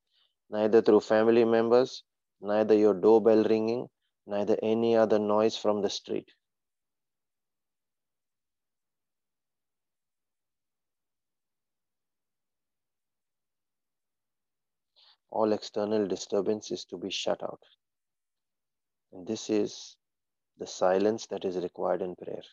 neither 0.49 0.81
through 0.81 1.01
family 1.01 1.45
members, 1.45 2.03
neither 2.41 2.75
your 2.75 2.93
doorbell 2.93 3.43
ringing, 3.43 3.89
neither 4.25 4.57
any 4.63 4.95
other 4.95 5.19
noise 5.19 5.57
from 5.57 5.81
the 5.81 5.89
street. 5.89 6.29
All 15.31 15.53
external 15.53 16.07
disturbance 16.07 16.71
is 16.71 16.85
to 16.85 16.97
be 16.97 17.09
shut 17.09 17.43
out. 17.43 17.61
And 19.11 19.27
this 19.27 19.49
is 19.49 19.95
the 20.57 20.67
silence 20.67 21.27
that 21.27 21.45
is 21.45 21.57
required 21.57 22.01
in 22.01 22.15
prayer. 22.15 22.43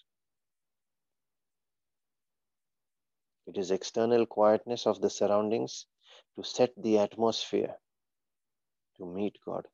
It 3.46 3.56
is 3.56 3.70
external 3.70 4.26
quietness 4.26 4.86
of 4.86 5.00
the 5.00 5.10
surroundings 5.10 5.86
to 6.36 6.44
set 6.44 6.70
the 6.76 6.98
atmosphere 6.98 7.74
to 8.96 9.06
meet 9.06 9.36
God. 9.44 9.66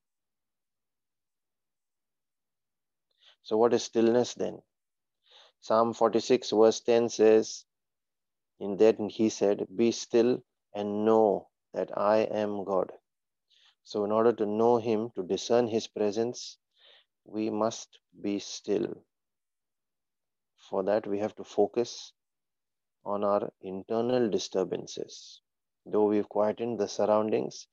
So, 3.42 3.56
what 3.56 3.74
is 3.74 3.84
stillness 3.84 4.34
then? 4.34 4.62
Psalm 5.60 5.94
46, 5.94 6.50
verse 6.50 6.80
10 6.80 7.08
says, 7.08 7.64
In 8.60 8.76
that 8.76 8.96
he 9.10 9.28
said, 9.28 9.66
Be 9.74 9.92
still 9.92 10.42
and 10.74 11.04
know 11.04 11.48
that 11.74 11.96
I 11.96 12.18
am 12.18 12.64
God. 12.64 12.92
So, 13.84 14.04
in 14.04 14.12
order 14.12 14.32
to 14.32 14.46
know 14.46 14.78
Him, 14.78 15.10
to 15.16 15.22
discern 15.22 15.66
His 15.68 15.86
presence, 15.86 16.58
we 17.24 17.50
must 17.50 17.98
be 18.20 18.38
still. 18.38 19.04
For 20.70 20.82
that, 20.84 21.06
we 21.06 21.18
have 21.18 21.34
to 21.36 21.44
focus 21.44 22.12
on 23.04 23.24
our 23.24 23.52
internal 23.60 24.30
disturbances. 24.30 25.40
Though 25.84 26.06
we've 26.06 26.28
quietened 26.28 26.78
the 26.78 26.88
surroundings, 26.88 27.66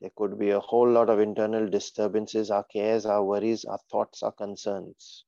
there 0.00 0.10
could 0.16 0.38
be 0.38 0.50
a 0.50 0.60
whole 0.60 0.90
lot 0.90 1.08
of 1.08 1.20
internal 1.20 1.68
disturbances, 1.68 2.50
our 2.50 2.64
cares, 2.64 3.06
our 3.06 3.22
worries, 3.22 3.64
our 3.64 3.78
thoughts, 3.90 4.22
our 4.22 4.32
concerns. 4.32 5.24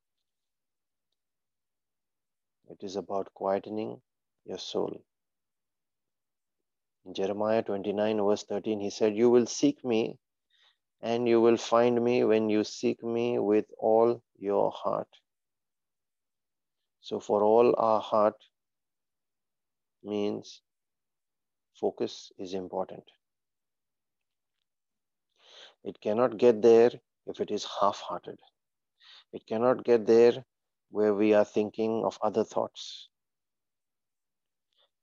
It 2.69 2.83
is 2.83 2.97
about 2.97 3.33
quietening 3.35 4.01
your 4.45 4.59
soul. 4.59 5.01
In 7.05 7.13
Jeremiah 7.13 7.63
29, 7.63 8.25
verse 8.25 8.45
13, 8.45 8.81
he 8.81 8.91
said, 8.91 9.17
You 9.17 9.29
will 9.31 9.47
seek 9.47 9.85
me 9.85 10.19
and 11.03 11.29
you 11.29 11.41
will 11.41 11.59
find 11.59 12.03
me 12.03 12.25
when 12.25 12.49
you 12.49 12.65
seek 12.65 13.03
me 13.03 13.39
with 13.39 13.67
all 13.79 14.23
your 14.39 14.71
heart. 14.71 15.09
So, 17.03 17.21
for 17.21 17.43
all 17.43 17.75
our 17.77 18.01
heart 18.01 18.37
means 20.03 20.63
focus 21.79 22.33
is 22.39 22.55
important. 22.55 23.05
It 25.85 26.01
cannot 26.01 26.39
get 26.39 26.63
there 26.63 26.93
if 27.27 27.41
it 27.41 27.51
is 27.51 27.67
half 27.81 28.01
hearted. 28.01 28.39
It 29.35 29.47
cannot 29.47 29.85
get 29.85 30.07
there 30.07 30.47
where 30.91 31.13
we 31.13 31.35
are 31.35 31.45
thinking 31.45 32.03
of 32.05 32.19
other 32.23 32.45
thoughts. 32.45 33.09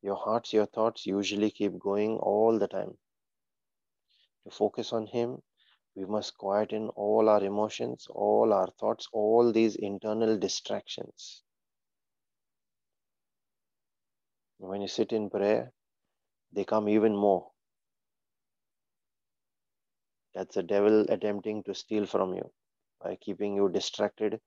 Your 0.01 0.15
hearts, 0.15 0.51
your 0.53 0.65
thoughts 0.65 1.05
usually 1.05 1.51
keep 1.51 1.77
going 1.77 2.17
all 2.17 2.57
the 2.57 2.67
time. 2.67 2.97
To 4.45 4.51
focus 4.51 4.93
on 4.93 5.05
Him, 5.05 5.41
we 5.95 6.05
must 6.05 6.37
quieten 6.37 6.89
all 6.95 7.29
our 7.29 7.43
emotions, 7.43 8.07
all 8.09 8.53
our 8.53 8.69
thoughts, 8.79 9.07
all 9.13 9.51
these 9.51 9.75
internal 9.75 10.37
distractions. 10.37 11.43
When 14.57 14.81
you 14.81 14.87
sit 14.87 15.11
in 15.11 15.29
prayer, 15.29 15.71
they 16.53 16.63
come 16.63 16.89
even 16.89 17.15
more. 17.15 17.51
That's 20.33 20.55
the 20.55 20.63
devil 20.63 21.05
attempting 21.09 21.63
to 21.63 21.75
steal 21.75 22.05
from 22.05 22.33
you 22.33 22.51
by 23.03 23.17
keeping 23.17 23.55
you 23.55 23.69
distracted, 23.69 24.39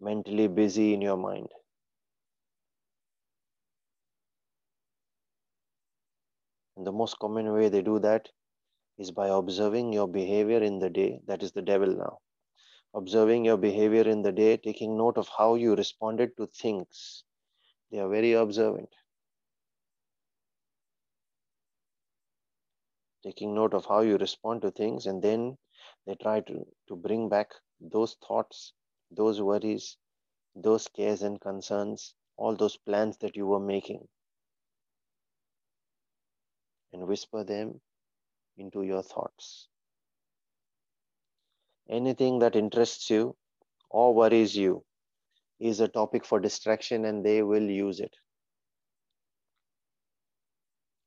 mentally 0.00 0.48
busy 0.48 0.92
in 0.92 1.00
your 1.00 1.16
mind. 1.16 1.48
The 6.82 6.92
most 6.92 7.18
common 7.18 7.52
way 7.52 7.68
they 7.68 7.82
do 7.82 7.98
that 7.98 8.30
is 8.96 9.10
by 9.10 9.28
observing 9.28 9.92
your 9.92 10.08
behavior 10.08 10.62
in 10.62 10.78
the 10.78 10.88
day. 10.88 11.20
That 11.26 11.42
is 11.42 11.52
the 11.52 11.60
devil 11.60 11.94
now. 11.94 12.20
Observing 12.94 13.44
your 13.44 13.58
behavior 13.58 14.08
in 14.08 14.22
the 14.22 14.32
day, 14.32 14.56
taking 14.56 14.96
note 14.96 15.18
of 15.18 15.28
how 15.28 15.56
you 15.56 15.76
responded 15.76 16.36
to 16.38 16.46
things. 16.46 17.22
They 17.90 17.98
are 17.98 18.08
very 18.08 18.32
observant. 18.32 18.88
Taking 23.22 23.54
note 23.54 23.74
of 23.74 23.84
how 23.84 24.00
you 24.00 24.16
respond 24.16 24.62
to 24.62 24.70
things, 24.70 25.04
and 25.04 25.22
then 25.22 25.58
they 26.06 26.14
try 26.14 26.40
to, 26.40 26.66
to 26.88 26.96
bring 26.96 27.28
back 27.28 27.52
those 27.78 28.16
thoughts, 28.26 28.72
those 29.10 29.42
worries, 29.42 29.98
those 30.56 30.88
cares 30.88 31.20
and 31.20 31.38
concerns, 31.40 32.14
all 32.38 32.56
those 32.56 32.78
plans 32.78 33.18
that 33.18 33.36
you 33.36 33.46
were 33.46 33.60
making, 33.60 34.08
and 36.92 37.06
whisper 37.06 37.44
them 37.44 37.80
into 38.58 38.82
your 38.82 39.02
thoughts. 39.02 39.68
Anything 41.90 42.38
that 42.40 42.56
interests 42.56 43.10
you 43.10 43.36
or 43.90 44.14
worries 44.14 44.56
you 44.56 44.84
is 45.60 45.80
a 45.80 45.88
topic 45.88 46.24
for 46.24 46.40
distraction, 46.40 47.04
and 47.04 47.24
they 47.24 47.42
will 47.42 47.62
use 47.70 48.00
it. 48.00 48.14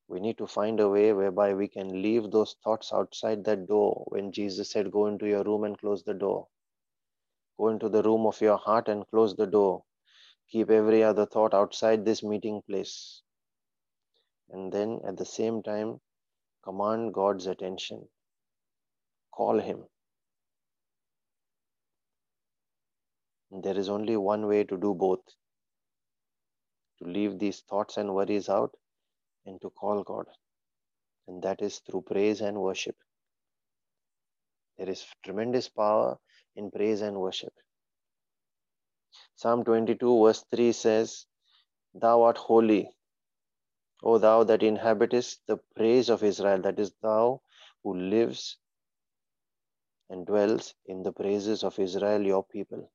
We 0.07 0.19
need 0.19 0.37
to 0.37 0.47
find 0.47 0.79
a 0.79 0.89
way 0.89 1.11
whereby 1.13 1.55
we 1.55 1.67
can 1.67 2.03
leave 2.03 2.29
those 2.29 2.55
thoughts 2.63 2.93
outside 2.93 3.43
that 3.45 3.67
door 3.67 4.05
when 4.09 4.31
Jesus 4.31 4.69
said, 4.69 4.91
Go 4.91 5.07
into 5.07 5.27
your 5.27 5.43
room 5.43 5.63
and 5.63 5.77
close 5.77 6.03
the 6.03 6.13
door. 6.13 6.47
Go 7.59 7.69
into 7.69 7.89
the 7.89 8.03
room 8.03 8.27
of 8.27 8.39
your 8.41 8.57
heart 8.57 8.89
and 8.89 9.07
close 9.07 9.35
the 9.35 9.47
door. 9.47 9.83
Keep 10.51 10.69
every 10.69 11.03
other 11.03 11.25
thought 11.25 11.55
outside 11.55 12.05
this 12.05 12.23
meeting 12.23 12.61
place. 12.69 13.22
And 14.49 14.71
then 14.71 14.99
at 15.07 15.17
the 15.17 15.25
same 15.25 15.63
time, 15.63 15.99
command 16.63 17.13
God's 17.13 17.47
attention. 17.47 18.07
Call 19.31 19.59
Him. 19.59 19.83
There 23.51 23.77
is 23.77 23.89
only 23.89 24.17
one 24.17 24.47
way 24.47 24.63
to 24.63 24.77
do 24.77 24.93
both 24.93 25.21
to 26.99 27.05
leave 27.05 27.39
these 27.39 27.61
thoughts 27.69 27.97
and 27.97 28.13
worries 28.13 28.49
out 28.49 28.71
and 29.45 29.61
to 29.61 29.69
call 29.69 30.03
God. 30.03 30.25
And 31.27 31.41
that 31.43 31.61
is 31.61 31.79
through 31.79 32.03
praise 32.03 32.41
and 32.41 32.57
worship. 32.57 32.95
There 34.77 34.89
is 34.89 35.05
tremendous 35.23 35.69
power 35.69 36.17
in 36.55 36.71
praise 36.71 37.01
and 37.01 37.17
worship. 37.17 37.53
Psalm 39.35 39.63
22, 39.63 40.23
verse 40.23 40.43
3 40.51 40.71
says, 40.71 41.25
Thou 41.93 42.23
art 42.23 42.37
holy, 42.37 42.89
O 44.03 44.17
thou 44.17 44.43
that 44.43 44.63
inhabitest 44.63 45.41
the 45.47 45.57
praise 45.75 46.09
of 46.09 46.23
Israel, 46.23 46.61
that 46.61 46.77
is, 46.77 46.91
thou 47.01 47.41
who 47.83 47.97
lives 47.97 48.57
and 50.09 50.25
dwells 50.25 50.75
in 50.85 51.03
the 51.03 51.11
praises 51.13 51.63
of 51.63 51.79
Israel, 51.79 52.21
your 52.21 52.43
people. 52.43 52.91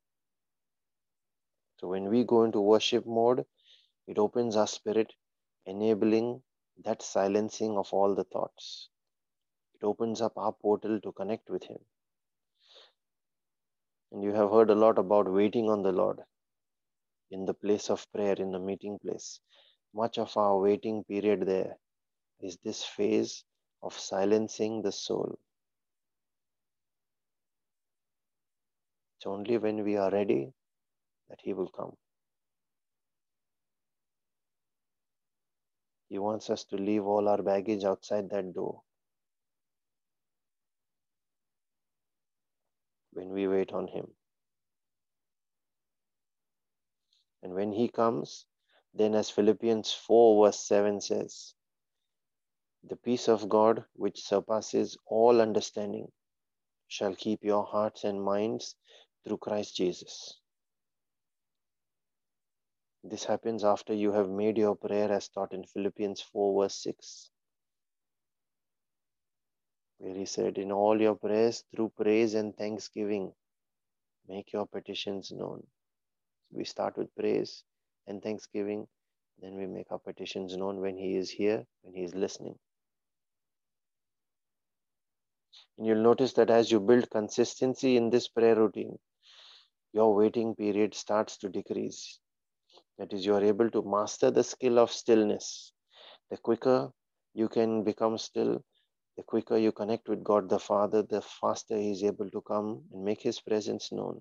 So 1.80 1.88
when 1.88 2.10
we 2.10 2.24
go 2.24 2.44
into 2.44 2.60
worship 2.60 3.06
mode, 3.06 3.46
it 4.06 4.18
opens 4.18 4.56
our 4.56 4.66
spirit, 4.66 5.12
enabling 5.66 6.42
that 6.84 7.02
silencing 7.02 7.76
of 7.78 7.92
all 7.92 8.14
the 8.14 8.24
thoughts. 8.24 8.88
It 9.74 9.84
opens 9.84 10.20
up 10.20 10.32
our 10.36 10.52
portal 10.52 11.00
to 11.00 11.12
connect 11.12 11.48
with 11.48 11.64
Him. 11.64 11.78
And 14.12 14.22
you 14.22 14.32
have 14.32 14.50
heard 14.50 14.70
a 14.70 14.74
lot 14.74 14.98
about 14.98 15.32
waiting 15.32 15.70
on 15.70 15.82
the 15.82 15.92
Lord 15.92 16.20
in 17.30 17.44
the 17.46 17.54
place 17.54 17.90
of 17.90 18.10
prayer, 18.12 18.34
in 18.34 18.52
the 18.52 18.58
meeting 18.58 18.98
place. 18.98 19.40
Much 19.94 20.18
of 20.18 20.36
our 20.36 20.58
waiting 20.60 21.04
period 21.04 21.46
there 21.46 21.76
is 22.40 22.58
this 22.64 22.84
phase 22.84 23.44
of 23.82 23.92
silencing 23.98 24.82
the 24.82 24.92
soul. 24.92 25.38
It's 29.16 29.26
only 29.26 29.58
when 29.58 29.82
we 29.84 29.96
are 29.96 30.10
ready 30.10 30.52
that 31.28 31.40
He 31.42 31.52
will 31.52 31.68
come. 31.68 31.96
He 36.08 36.18
wants 36.18 36.48
us 36.50 36.64
to 36.64 36.76
leave 36.76 37.04
all 37.04 37.28
our 37.28 37.42
baggage 37.42 37.84
outside 37.84 38.30
that 38.30 38.54
door. 38.54 38.82
when 43.18 43.30
we 43.30 43.48
wait 43.48 43.72
on 43.72 43.88
Him. 43.88 44.06
And 47.42 47.52
when 47.52 47.72
He 47.72 47.88
comes, 47.88 48.46
then 48.98 49.14
as 49.14 49.30
Philippians 49.30 49.92
4, 49.92 50.46
verse 50.46 50.60
7 50.60 51.00
says, 51.00 51.54
the 52.84 52.96
peace 52.96 53.28
of 53.28 53.48
God, 53.48 53.84
which 53.94 54.22
surpasses 54.22 54.96
all 55.04 55.40
understanding, 55.40 56.12
shall 56.86 57.14
keep 57.14 57.44
your 57.44 57.64
hearts 57.64 58.04
and 58.04 58.22
minds 58.22 58.76
through 59.24 59.38
Christ 59.38 59.76
Jesus. 59.76 60.40
This 63.04 63.24
happens 63.24 63.64
after 63.64 63.92
you 63.92 64.12
have 64.12 64.30
made 64.30 64.56
your 64.56 64.74
prayer 64.74 65.10
as 65.12 65.28
taught 65.28 65.52
in 65.52 65.64
Philippians 65.64 66.20
4, 66.20 66.62
verse 66.62 66.76
6, 66.76 67.30
where 69.98 70.14
he 70.14 70.24
said, 70.24 70.56
In 70.56 70.72
all 70.72 71.00
your 71.00 71.16
prayers, 71.16 71.64
through 71.70 71.90
praise 71.90 72.34
and 72.34 72.56
thanksgiving, 72.56 73.34
make 74.26 74.52
your 74.52 74.66
petitions 74.66 75.30
known. 75.32 75.66
We 76.50 76.64
start 76.64 76.96
with 76.96 77.14
praise 77.14 77.64
and 78.08 78.22
thanksgiving, 78.22 78.86
then 79.40 79.56
we 79.56 79.66
make 79.66 79.92
our 79.92 79.98
petitions 79.98 80.56
known 80.56 80.80
when 80.80 80.96
He 80.96 81.16
is 81.16 81.30
here, 81.30 81.64
when 81.82 81.94
He 81.94 82.02
is 82.02 82.14
listening. 82.14 82.56
And 85.76 85.86
you'll 85.86 86.02
notice 86.02 86.32
that 86.34 86.50
as 86.50 86.72
you 86.72 86.80
build 86.80 87.08
consistency 87.10 87.96
in 87.96 88.10
this 88.10 88.28
prayer 88.28 88.56
routine, 88.56 88.98
your 89.92 90.14
waiting 90.14 90.54
period 90.54 90.94
starts 90.94 91.36
to 91.38 91.48
decrease. 91.48 92.18
That 92.98 93.12
is, 93.12 93.24
you 93.24 93.34
are 93.34 93.44
able 93.44 93.70
to 93.70 93.82
master 93.82 94.30
the 94.30 94.42
skill 94.42 94.78
of 94.78 94.90
stillness. 94.90 95.72
The 96.30 96.36
quicker 96.36 96.90
you 97.34 97.48
can 97.48 97.84
become 97.84 98.18
still, 98.18 98.64
the 99.16 99.22
quicker 99.22 99.56
you 99.56 99.70
connect 99.70 100.08
with 100.08 100.24
God 100.24 100.48
the 100.48 100.58
Father, 100.58 101.02
the 101.02 101.22
faster 101.22 101.76
He 101.76 101.92
is 101.92 102.02
able 102.02 102.28
to 102.30 102.40
come 102.42 102.82
and 102.92 103.04
make 103.04 103.22
His 103.22 103.40
presence 103.40 103.92
known. 103.92 104.16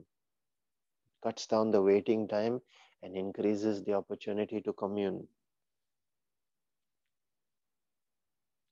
It 1.07 1.27
cuts 1.27 1.47
down 1.47 1.71
the 1.71 1.81
waiting 1.81 2.27
time 2.27 2.61
and 3.03 3.15
increases 3.15 3.83
the 3.83 3.93
opportunity 3.93 4.61
to 4.61 4.73
commune. 4.73 5.27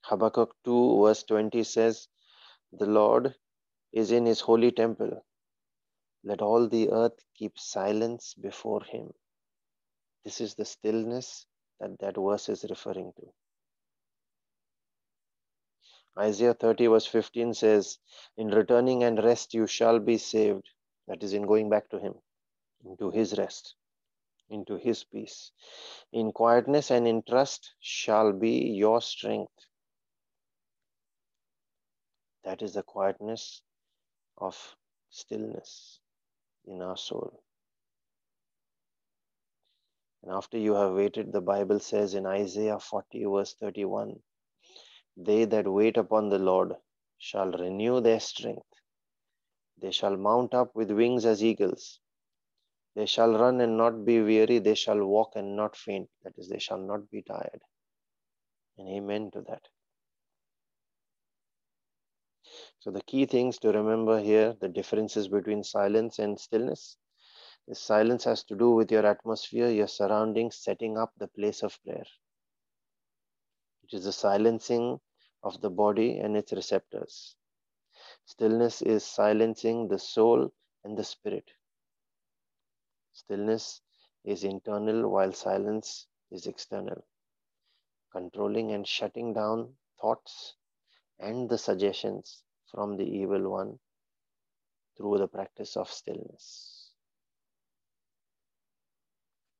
Habakkuk 0.04 0.56
2, 0.64 1.02
verse 1.04 1.24
20 1.24 1.64
says, 1.64 2.08
The 2.72 2.86
Lord 2.86 3.36
is 3.92 4.12
in 4.12 4.26
his 4.26 4.40
holy 4.42 4.72
temple. 4.72 5.26
Let 6.24 6.42
all 6.42 6.68
the 6.68 6.92
earth 6.92 7.20
keep 7.36 7.58
silence 7.58 8.34
before 8.34 8.84
him. 8.84 9.14
This 10.24 10.42
is 10.42 10.56
the 10.56 10.66
stillness 10.66 11.46
that 11.80 12.00
that 12.00 12.16
verse 12.18 12.50
is 12.50 12.66
referring 12.70 13.14
to. 13.18 13.34
Isaiah 16.18 16.54
30, 16.54 16.88
verse 16.88 17.06
15 17.06 17.54
says, 17.54 18.00
In 18.38 18.48
returning 18.48 19.04
and 19.04 19.22
rest 19.24 19.54
you 19.54 19.68
shall 19.68 20.00
be 20.00 20.18
saved. 20.18 20.70
That 21.08 21.22
is, 21.24 21.34
in 21.34 21.46
going 21.46 21.70
back 21.70 21.90
to 21.90 22.00
Him, 22.00 22.14
into 22.86 23.12
His 23.12 23.38
rest, 23.38 23.76
into 24.50 24.78
His 24.78 25.04
peace. 25.04 25.52
In 26.12 26.32
quietness 26.32 26.92
and 26.92 27.08
in 27.08 27.24
trust 27.24 27.74
shall 27.80 28.32
be 28.34 28.70
your 28.70 29.02
strength. 29.02 29.54
That 32.44 32.62
is 32.62 32.74
the 32.74 32.84
quietness 32.84 33.62
of 34.38 34.76
stillness 35.10 36.00
in 36.66 36.82
our 36.82 36.98
soul. 36.98 37.42
And 40.24 40.32
after 40.34 40.58
you 40.58 40.74
have 40.74 40.94
waited, 40.94 41.32
the 41.32 41.42
Bible 41.42 41.80
says 41.80 42.16
in 42.16 42.26
Isaiah 42.26 42.80
40, 42.80 43.26
verse 43.26 43.54
31 43.54 44.20
They 45.18 45.46
that 45.46 45.68
wait 45.68 45.98
upon 45.98 46.30
the 46.30 46.40
Lord 46.40 46.74
shall 47.20 47.52
renew 47.52 48.02
their 48.02 48.20
strength. 48.20 48.66
They 49.78 49.92
shall 49.92 50.18
mount 50.18 50.54
up 50.54 50.76
with 50.76 50.92
wings 50.92 51.26
as 51.26 51.44
eagles. 51.44 52.00
They 52.96 53.06
shall 53.06 53.34
run 53.38 53.62
and 53.62 53.78
not 53.78 54.06
be 54.06 54.22
weary. 54.22 54.60
They 54.60 54.76
shall 54.76 55.04
walk 55.04 55.34
and 55.36 55.56
not 55.56 55.76
faint. 55.76 56.10
That 56.24 56.34
is, 56.38 56.50
they 56.50 56.60
shall 56.60 56.80
not 56.80 57.10
be 57.10 57.22
tired. 57.22 57.62
And 58.78 58.88
amen 58.90 59.32
to 59.32 59.42
that. 59.42 59.62
So, 62.80 62.92
the 62.92 63.02
key 63.04 63.26
things 63.26 63.60
to 63.60 63.72
remember 63.72 64.20
here 64.20 64.56
the 64.62 64.70
differences 64.70 65.28
between 65.28 65.64
silence 65.64 66.20
and 66.20 66.40
stillness. 66.40 66.98
The 67.68 67.76
silence 67.76 68.24
has 68.26 68.44
to 68.46 68.56
do 68.56 68.72
with 68.72 68.92
your 68.92 69.06
atmosphere, 69.06 69.70
your 69.70 69.88
surroundings, 69.88 70.58
setting 70.58 70.98
up 70.98 71.14
the 71.18 71.28
place 71.28 71.64
of 71.64 71.78
prayer. 71.84 72.06
It 73.84 73.96
is 73.98 74.06
the 74.06 74.12
silencing 74.14 75.00
of 75.44 75.62
the 75.62 75.70
body 75.70 76.20
and 76.20 76.38
its 76.38 76.54
receptors. 76.54 77.36
Stillness 78.26 78.82
is 78.82 79.04
silencing 79.04 79.88
the 79.88 80.00
soul 80.00 80.52
and 80.84 80.98
the 80.98 81.04
spirit. 81.04 81.50
Stillness 83.16 83.82
is 84.26 84.44
internal 84.44 85.10
while 85.10 85.32
silence 85.32 86.06
is 86.32 86.48
external. 86.48 87.02
Controlling 88.12 88.74
and 88.74 88.86
shutting 88.86 89.34
down 89.34 89.78
thoughts 90.02 90.56
and 91.18 91.50
the 91.50 91.58
suggestions 91.58 92.44
from 92.68 92.98
the 92.98 93.06
evil 93.06 93.50
one 93.50 93.80
through 94.98 95.18
the 95.18 95.30
practice 95.30 95.78
of 95.78 95.90
stillness. 95.90 96.92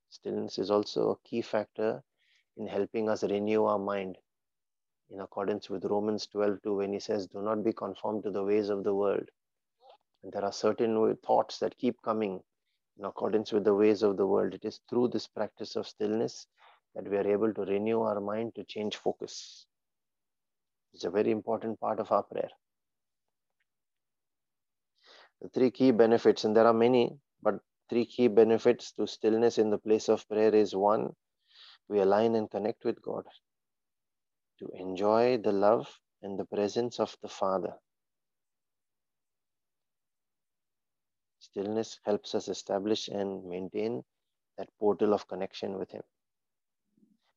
Stillness 0.10 0.60
is 0.60 0.70
also 0.70 1.12
a 1.12 1.20
key 1.28 1.42
factor 1.42 2.04
in 2.58 2.68
helping 2.68 3.08
us 3.08 3.24
renew 3.24 3.64
our 3.64 3.80
mind 3.80 4.18
in 5.10 5.22
accordance 5.22 5.70
with 5.70 5.86
Romans 5.86 6.28
12 6.28 6.62
2 6.62 6.76
when 6.76 6.92
he 6.92 7.00
says, 7.00 7.28
Do 7.28 7.42
not 7.42 7.64
be 7.64 7.72
conformed 7.72 8.24
to 8.24 8.32
the 8.32 8.44
ways 8.44 8.68
of 8.68 8.84
the 8.84 8.94
world. 8.94 9.30
And 10.24 10.34
there 10.34 10.44
are 10.44 10.52
certain 10.52 11.16
thoughts 11.18 11.60
that 11.60 11.78
keep 11.78 12.02
coming 12.02 12.44
in 12.98 13.06
accordance 13.06 13.52
with 13.52 13.64
the 13.64 13.76
ways 13.76 14.04
of 14.04 14.18
the 14.18 14.26
world. 14.26 14.54
It 14.54 14.66
is 14.66 14.80
through 14.90 15.10
this 15.10 15.28
practice 15.28 15.76
of 15.76 15.88
stillness 15.88 16.48
that 16.96 17.10
we 17.10 17.18
are 17.18 17.28
able 17.28 17.54
to 17.54 17.62
renew 17.62 18.02
our 18.02 18.22
mind 18.22 18.56
to 18.56 18.64
change 18.64 18.96
focus. 18.96 19.66
It's 20.94 21.04
a 21.04 21.10
very 21.10 21.32
important 21.32 21.80
part 21.80 22.00
of 22.00 22.12
our 22.12 22.24
prayer. 22.24 22.50
The 25.42 25.50
three 25.50 25.72
key 25.72 25.92
benefits, 25.92 26.46
and 26.46 26.56
there 26.56 26.66
are 26.66 26.74
many, 26.74 27.20
but 27.44 27.56
three 27.90 28.06
key 28.06 28.30
benefits 28.30 28.94
to 28.94 29.06
stillness 29.06 29.58
in 29.58 29.70
the 29.70 29.78
place 29.78 30.08
of 30.08 30.28
prayer 30.30 30.56
is 30.56 30.76
one, 30.76 31.14
we 31.90 32.00
align 32.00 32.36
and 32.36 32.50
connect 32.50 32.86
with 32.86 33.02
God 33.02 33.26
to 34.60 34.70
enjoy 34.74 35.38
the 35.38 35.52
love 35.52 35.88
and 36.22 36.40
the 36.40 36.46
presence 36.46 37.00
of 37.00 37.16
the 37.22 37.28
Father. 37.28 37.74
Stillness 41.56 42.02
helps 42.04 42.36
us 42.36 42.50
establish 42.50 43.08
and 43.08 43.46
maintain 43.46 44.04
that 44.58 44.68
portal 44.78 45.14
of 45.14 45.26
connection 45.30 45.78
with 45.78 45.90
Him. 45.90 46.04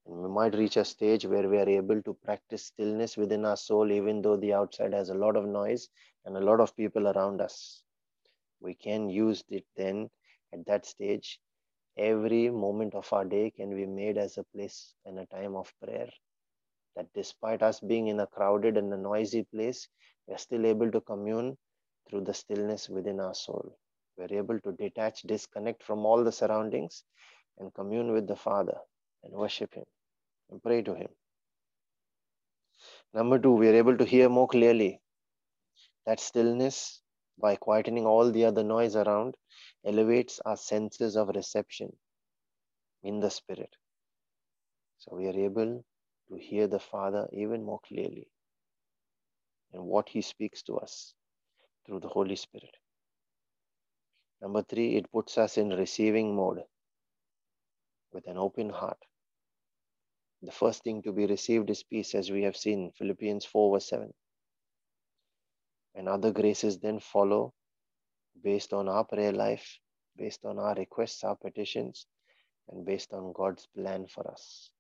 And 0.07 0.17
we 0.21 0.29
might 0.29 0.57
reach 0.57 0.77
a 0.77 0.85
stage 0.85 1.25
where 1.25 1.49
we 1.49 1.57
are 1.57 1.69
able 1.69 2.03
to 2.03 2.15
practice 2.15 2.65
stillness 2.65 3.17
within 3.17 3.45
our 3.45 3.57
soul, 3.57 3.93
even 3.93 4.21
though 4.21 4.37
the 4.37 4.55
outside 4.55 4.93
has 4.93 5.11
a 5.11 5.15
lot 5.15 5.37
of 5.37 5.47
noise 5.47 5.89
and 6.25 6.37
a 6.37 6.41
lot 6.41 6.59
of 6.59 6.75
people 6.75 7.07
around 7.07 7.41
us. 7.41 7.85
We 8.59 8.75
can 8.75 9.09
use 9.09 9.45
it 9.51 9.65
then 9.77 10.11
at 10.53 10.67
that 10.67 10.85
stage. 10.85 11.39
Every 11.97 12.51
moment 12.51 12.97
of 12.97 13.13
our 13.13 13.25
day 13.25 13.53
can 13.53 13.77
be 13.77 13.87
made 13.87 14.19
as 14.19 14.37
a 14.37 14.43
place 14.53 14.95
and 15.07 15.21
a 15.21 15.27
time 15.27 15.55
of 15.55 15.73
prayer. 15.81 16.11
That 16.97 17.07
despite 17.15 17.63
us 17.63 17.79
being 17.79 18.09
in 18.09 18.19
a 18.19 18.27
crowded 18.27 18.79
and 18.79 18.93
a 18.93 18.97
noisy 18.97 19.45
place, 19.45 19.87
we 20.27 20.35
are 20.35 20.39
still 20.39 20.67
able 20.67 20.91
to 20.91 21.01
commune 21.03 21.57
through 22.09 22.23
the 22.23 22.35
stillness 22.35 22.89
within 22.89 23.21
our 23.21 23.35
soul. 23.35 23.79
We're 24.19 24.39
able 24.39 24.59
to 24.61 24.73
detach, 24.73 25.23
disconnect 25.23 25.85
from 25.85 26.05
all 26.05 26.25
the 26.25 26.33
surroundings, 26.33 27.05
and 27.59 27.73
commune 27.73 28.13
with 28.13 28.27
the 28.27 28.35
Father 28.35 28.77
and 29.23 29.33
worship 29.33 29.75
Him 29.75 29.85
and 30.51 30.61
pray 30.61 30.83
to 30.83 30.95
Him. 30.95 31.09
Number 33.15 33.39
two, 33.39 33.53
we 33.53 33.69
are 33.69 33.75
able 33.75 33.97
to 33.97 34.05
hear 34.05 34.29
more 34.29 34.49
clearly. 34.49 35.01
That 36.05 36.19
stillness, 36.19 37.01
by 37.41 37.55
quietening 37.57 38.07
all 38.07 38.33
the 38.33 38.45
other 38.45 38.65
noise 38.65 38.97
around, 38.97 39.37
elevates 39.87 40.41
our 40.45 40.57
senses 40.57 41.17
of 41.17 41.29
reception 41.29 41.93
in 43.05 43.21
the 43.21 43.31
Spirit. 43.31 43.71
So 44.99 45.15
we 45.15 45.29
are 45.29 45.39
able 45.39 45.85
to 46.29 46.37
hear 46.37 46.67
the 46.67 46.81
Father 46.81 47.29
even 47.33 47.65
more 47.65 47.81
clearly 47.87 48.27
and 49.73 49.85
what 49.85 50.09
He 50.09 50.23
speaks 50.23 50.63
to 50.65 50.79
us 50.79 51.15
through 51.87 52.01
the 52.01 52.09
Holy 52.09 52.37
Spirit. 52.37 52.75
Number 54.41 54.63
three, 54.63 54.97
it 54.97 55.11
puts 55.11 55.37
us 55.37 55.59
in 55.59 55.71
receiving 55.71 56.35
mode 56.35 56.63
with 58.13 58.27
an 58.27 58.39
open 58.39 58.71
heart. 58.71 58.99
The 60.43 60.53
first 60.53 60.85
thing 60.85 61.03
to 61.03 61.13
be 61.13 61.27
received 61.27 61.69
is 61.71 61.83
peace, 61.83 62.15
as 62.15 62.31
we 62.31 62.43
have 62.43 62.57
seen, 62.57 62.93
Philippians 62.97 63.45
4, 63.45 63.77
verse 63.77 63.89
7. 63.89 64.13
And 65.97 66.09
other 66.09 66.31
graces 66.31 66.79
then 66.79 67.01
follow 67.01 67.53
based 68.45 68.73
on 68.73 68.89
our 68.89 69.05
prayer 69.05 69.33
life, 69.33 69.79
based 70.17 70.45
on 70.45 70.59
our 70.59 70.75
requests, 70.77 71.25
our 71.25 71.35
petitions, 71.35 72.07
and 72.69 72.87
based 72.87 73.13
on 73.13 73.33
God's 73.33 73.67
plan 73.75 74.07
for 74.07 74.31
us. 74.31 74.71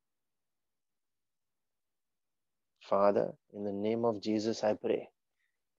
Father, 2.81 3.33
in 3.53 3.65
the 3.65 3.73
name 3.73 4.05
of 4.05 4.23
Jesus, 4.23 4.63
I 4.63 4.75
pray 4.75 5.09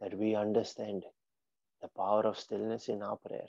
that 0.01 0.17
we 0.17 0.35
understand 0.35 1.05
the 1.81 1.87
power 1.95 2.25
of 2.27 2.37
stillness 2.37 2.89
in 2.89 3.01
our 3.01 3.15
prayer. 3.15 3.47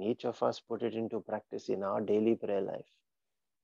Each 0.00 0.24
of 0.24 0.42
us 0.42 0.60
put 0.60 0.82
it 0.82 0.94
into 0.94 1.20
practice 1.20 1.68
in 1.68 1.82
our 1.82 2.00
daily 2.00 2.34
prayer 2.34 2.62
life 2.62 2.90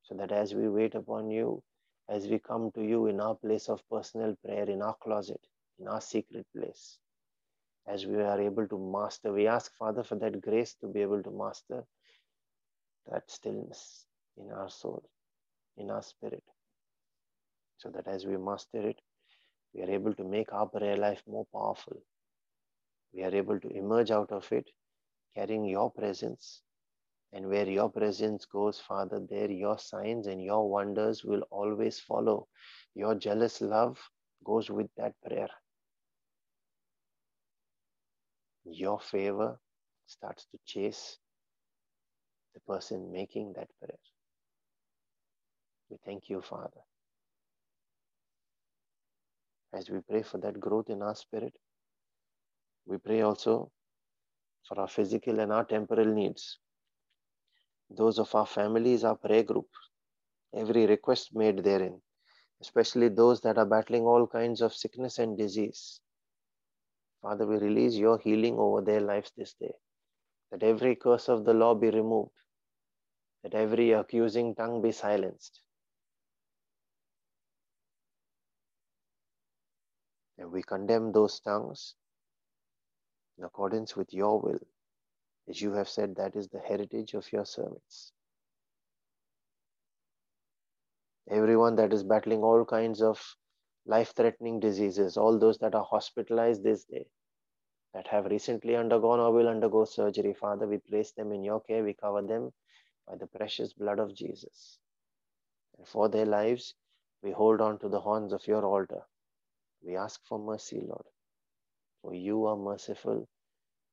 so 0.03 0.15
that 0.15 0.33
as 0.33 0.55
we 0.55 0.69
wait 0.69 0.95
upon 0.95 1.31
you, 1.31 1.63
as 2.09 2.27
we 2.27 2.39
come 2.39 2.71
to 2.73 2.83
you 2.83 3.07
in 3.07 3.21
our 3.21 3.35
place 3.35 3.69
of 3.69 3.83
personal 3.91 4.35
prayer, 4.45 4.65
in 4.65 4.83
our 4.83 4.95
closet, 4.95 5.41
in 5.79 5.89
our 5.89 6.01
secret 6.01 6.47
place, 6.57 6.99
as 7.87 8.07
we 8.07 8.17
are 8.17 8.41
able 8.41 8.67
to 8.69 8.79
master, 8.79 9.33
we 9.33 9.47
ask, 9.47 9.73
Father, 9.77 10.03
for 10.03 10.17
that 10.17 10.41
grace 10.41 10.75
to 10.81 10.87
be 10.87 11.01
able 11.01 11.23
to 11.23 11.31
master 11.31 11.85
that 13.11 13.31
stillness 13.31 14.05
in 14.37 14.51
our 14.53 14.69
soul, 14.69 15.03
in 15.77 15.91
our 15.91 16.03
spirit, 16.03 16.45
so 17.79 17.89
that 17.91 18.07
as 18.07 18.27
we 18.27 18.37
master 18.37 18.87
it, 18.89 19.01
we 19.75 19.83
are 19.83 19.91
able 19.91 20.15
to 20.15 20.25
make 20.25 20.53
our 20.53 20.67
prayer 20.67 20.97
life 20.97 21.23
more 21.27 21.47
powerful. 21.53 21.97
We 23.15 23.23
are 23.25 23.35
able 23.35 23.59
to 23.61 23.69
emerge 23.69 24.11
out 24.11 24.33
of 24.33 24.51
it 24.53 24.71
carrying 25.35 25.65
your 25.65 25.91
presence. 25.91 26.63
And 27.33 27.47
where 27.49 27.69
your 27.69 27.91
presence 27.91 28.47
goes, 28.47 28.79
Father, 28.81 29.21
there 29.29 29.51
your 29.51 29.79
signs 29.79 30.27
and 30.27 30.43
your 30.43 30.69
wonders 30.69 31.25
will 31.25 31.43
always 31.51 32.01
follow. 32.01 32.49
Your 32.95 33.15
jealous 33.15 33.61
love 33.61 33.99
goes 34.45 34.71
with 34.71 34.89
that 34.97 35.13
prayer. 35.27 35.51
Your 38.65 38.99
favor 38.99 39.59
starts 40.07 40.47
to 40.53 40.59
chase 40.65 41.19
the 42.55 42.61
person 42.61 43.13
making 43.13 43.53
that 43.57 43.69
prayer. 43.79 43.99
We 45.91 45.99
thank 46.05 46.29
you, 46.29 46.41
Father. 46.41 46.81
As 49.75 49.91
we 49.91 50.01
pray 50.01 50.23
for 50.23 50.39
that 50.39 50.59
growth 50.59 50.89
in 50.89 51.03
our 51.03 51.15
spirit, 51.15 51.55
we 52.87 52.97
pray 52.97 53.21
also 53.21 53.71
for 54.69 54.79
our 54.81 54.89
physical 54.89 55.41
and 55.41 55.51
our 55.51 55.65
temporal 55.65 56.07
needs. 56.07 56.59
Those 57.91 58.19
of 58.19 58.35
our 58.35 58.47
families, 58.47 59.03
our 59.03 59.17
prayer 59.17 59.43
group, 59.43 59.69
every 60.55 60.87
request 60.87 61.35
made 61.35 61.65
therein, 61.65 62.01
especially 62.61 63.09
those 63.09 63.41
that 63.41 63.57
are 63.57 63.65
battling 63.65 64.03
all 64.03 64.27
kinds 64.27 64.61
of 64.61 64.75
sickness 64.75 65.19
and 65.19 65.39
disease. 65.39 66.01
Father, 67.23 67.47
we 67.47 67.57
release 67.57 67.95
your 67.95 68.19
healing 68.19 68.59
over 68.59 68.83
their 68.83 69.01
lives 69.01 69.33
this 69.37 69.55
day. 69.55 69.73
That 70.51 70.63
every 70.63 70.97
curse 70.97 71.29
of 71.29 71.45
the 71.45 71.55
law 71.55 71.75
be 71.75 71.91
removed, 71.91 72.31
that 73.43 73.55
every 73.55 73.93
accusing 73.93 74.55
tongue 74.55 74.83
be 74.83 74.93
silenced. 74.93 75.61
And 80.39 80.53
we 80.53 80.63
condemn 80.63 81.13
those 81.13 81.41
tongues 81.41 81.95
in 83.39 83.45
accordance 83.45 83.97
with 83.97 84.13
your 84.13 84.41
will, 84.41 84.59
as 85.49 85.61
you 85.61 85.73
have 85.73 85.89
said, 85.89 86.17
that 86.17 86.35
is 86.37 86.49
the 86.49 86.61
heritage 86.61 87.15
of 87.15 87.33
your 87.33 87.45
servants. 87.45 88.13
Everyone 91.31 91.77
that 91.77 91.93
is 91.93 92.03
battling 92.03 92.43
all 92.43 92.65
kinds 92.65 93.01
of 93.03 93.23
life 93.87 94.13
threatening 94.17 94.61
diseases, 94.61 95.17
all 95.17 95.39
those 95.39 95.59
that 95.59 95.75
are 95.75 95.85
hospitalized 95.85 96.63
this 96.63 96.85
day, 96.85 97.07
that 97.95 98.07
have 98.09 98.27
recently 98.27 98.77
undergone 98.77 99.21
or 99.21 99.33
will 99.33 99.49
undergo 99.49 99.85
surgery, 99.85 100.35
Father, 100.35 100.67
we 100.67 100.79
place 100.79 101.13
them 101.13 101.33
in 101.33 101.43
your 101.43 101.61
care, 101.61 101.85
we 101.85 101.95
cover 101.95 102.23
them 102.23 102.53
by 103.07 103.17
the 103.17 103.27
precious 103.27 103.73
blood 103.73 103.99
of 103.99 104.15
Jesus. 104.15 104.79
And 105.79 105.87
for 105.87 106.09
their 106.09 106.27
lives, 106.27 106.75
we 107.23 107.31
hold 107.31 107.61
on 107.61 107.79
to 107.79 107.89
the 107.89 108.01
horns 108.01 108.33
of 108.33 108.47
your 108.47 108.65
altar. 108.65 109.03
We 109.83 109.97
ask 109.97 110.21
for 110.27 110.39
mercy, 110.39 110.83
Lord. 110.87 111.05
For 112.03 112.15
you 112.15 112.47
are 112.47 112.57
merciful, 112.57 113.29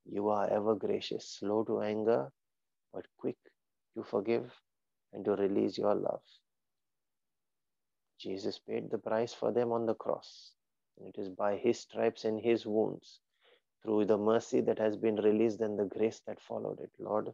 you 0.05 0.29
are 0.29 0.47
ever 0.49 0.75
gracious, 0.75 1.27
slow 1.27 1.63
to 1.65 1.81
anger, 1.81 2.31
but 2.93 3.05
quick 3.17 3.37
to 3.95 4.03
forgive 4.03 4.51
and 5.13 5.25
to 5.25 5.31
release 5.31 5.77
your 5.77 5.95
love. 5.95 6.21
Jesus 8.19 8.59
paid 8.59 8.89
the 8.91 8.97
price 8.97 9.33
for 9.33 9.51
them 9.51 9.71
on 9.71 9.85
the 9.85 9.95
cross. 9.95 10.51
And 10.97 11.07
it 11.07 11.19
is 11.19 11.29
by 11.29 11.57
his 11.57 11.79
stripes 11.79 12.23
and 12.23 12.39
his 12.39 12.65
wounds, 12.65 13.19
through 13.83 14.05
the 14.05 14.17
mercy 14.17 14.61
that 14.61 14.79
has 14.79 14.95
been 14.95 15.15
released 15.17 15.59
and 15.61 15.77
the 15.77 15.85
grace 15.85 16.21
that 16.27 16.39
followed 16.39 16.79
it. 16.79 16.91
Lord, 16.99 17.33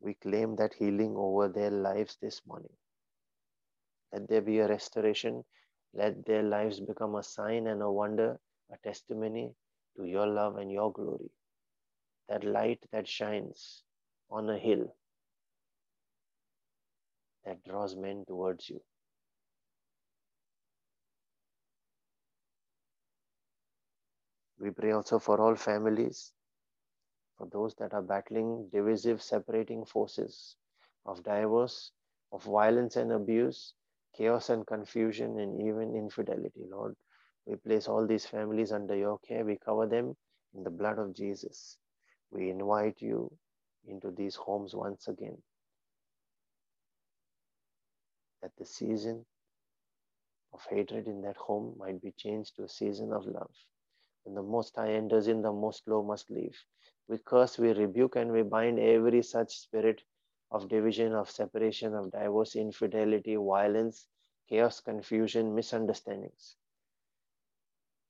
we 0.00 0.14
claim 0.14 0.56
that 0.56 0.74
healing 0.74 1.14
over 1.16 1.48
their 1.48 1.70
lives 1.70 2.18
this 2.20 2.42
morning. 2.46 2.72
Let 4.12 4.28
there 4.28 4.42
be 4.42 4.58
a 4.58 4.68
restoration. 4.68 5.44
Let 5.94 6.26
their 6.26 6.42
lives 6.42 6.80
become 6.80 7.14
a 7.14 7.22
sign 7.22 7.66
and 7.66 7.82
a 7.82 7.90
wonder, 7.90 8.38
a 8.70 8.76
testimony 8.86 9.54
to 9.96 10.04
your 10.04 10.26
love 10.26 10.56
and 10.56 10.70
your 10.70 10.92
glory. 10.92 11.30
That 12.28 12.44
light 12.44 12.80
that 12.92 13.08
shines 13.08 13.82
on 14.30 14.48
a 14.50 14.58
hill 14.58 14.94
that 17.44 17.62
draws 17.64 17.96
men 17.96 18.24
towards 18.26 18.68
you. 18.70 18.80
We 24.58 24.70
pray 24.70 24.92
also 24.92 25.18
for 25.18 25.40
all 25.40 25.56
families, 25.56 26.32
for 27.36 27.48
those 27.52 27.74
that 27.80 27.92
are 27.92 28.02
battling 28.02 28.68
divisive, 28.72 29.20
separating 29.20 29.84
forces 29.84 30.56
of 31.04 31.22
divorce, 31.24 31.90
of 32.32 32.44
violence 32.44 32.96
and 32.96 33.12
abuse, 33.12 33.74
chaos 34.16 34.50
and 34.50 34.64
confusion, 34.66 35.40
and 35.40 35.60
even 35.60 35.96
infidelity. 35.96 36.62
Lord, 36.70 36.94
we 37.46 37.56
place 37.56 37.88
all 37.88 38.06
these 38.06 38.26
families 38.26 38.70
under 38.72 38.94
your 38.94 39.18
care. 39.18 39.44
We 39.44 39.58
cover 39.58 39.86
them 39.86 40.16
in 40.54 40.62
the 40.62 40.70
blood 40.70 40.98
of 40.98 41.14
Jesus. 41.14 41.78
We 42.30 42.50
invite 42.50 43.00
you 43.00 43.36
into 43.84 44.12
these 44.12 44.36
homes 44.36 44.74
once 44.74 45.08
again. 45.08 45.42
That 48.42 48.52
the 48.58 48.64
season 48.64 49.24
of 50.52 50.64
hatred 50.70 51.08
in 51.08 51.22
that 51.22 51.36
home 51.36 51.74
might 51.78 52.00
be 52.00 52.12
changed 52.12 52.56
to 52.56 52.64
a 52.64 52.68
season 52.68 53.12
of 53.12 53.26
love. 53.26 53.50
When 54.24 54.34
the 54.36 54.42
Most 54.42 54.76
High 54.76 54.92
enters 54.92 55.26
in, 55.26 55.42
the 55.42 55.52
Most 55.52 55.88
Low 55.88 56.02
must 56.02 56.30
leave. 56.30 56.56
We 57.08 57.18
curse, 57.18 57.58
we 57.58 57.72
rebuke, 57.72 58.16
and 58.16 58.30
we 58.30 58.42
bind 58.42 58.78
every 58.78 59.22
such 59.22 59.58
spirit 59.58 60.02
of 60.52 60.68
division, 60.68 61.12
of 61.12 61.30
separation, 61.30 61.94
of 61.94 62.12
divorce, 62.12 62.54
infidelity, 62.54 63.34
violence, 63.34 64.06
chaos, 64.48 64.80
confusion, 64.80 65.54
misunderstandings 65.54 66.56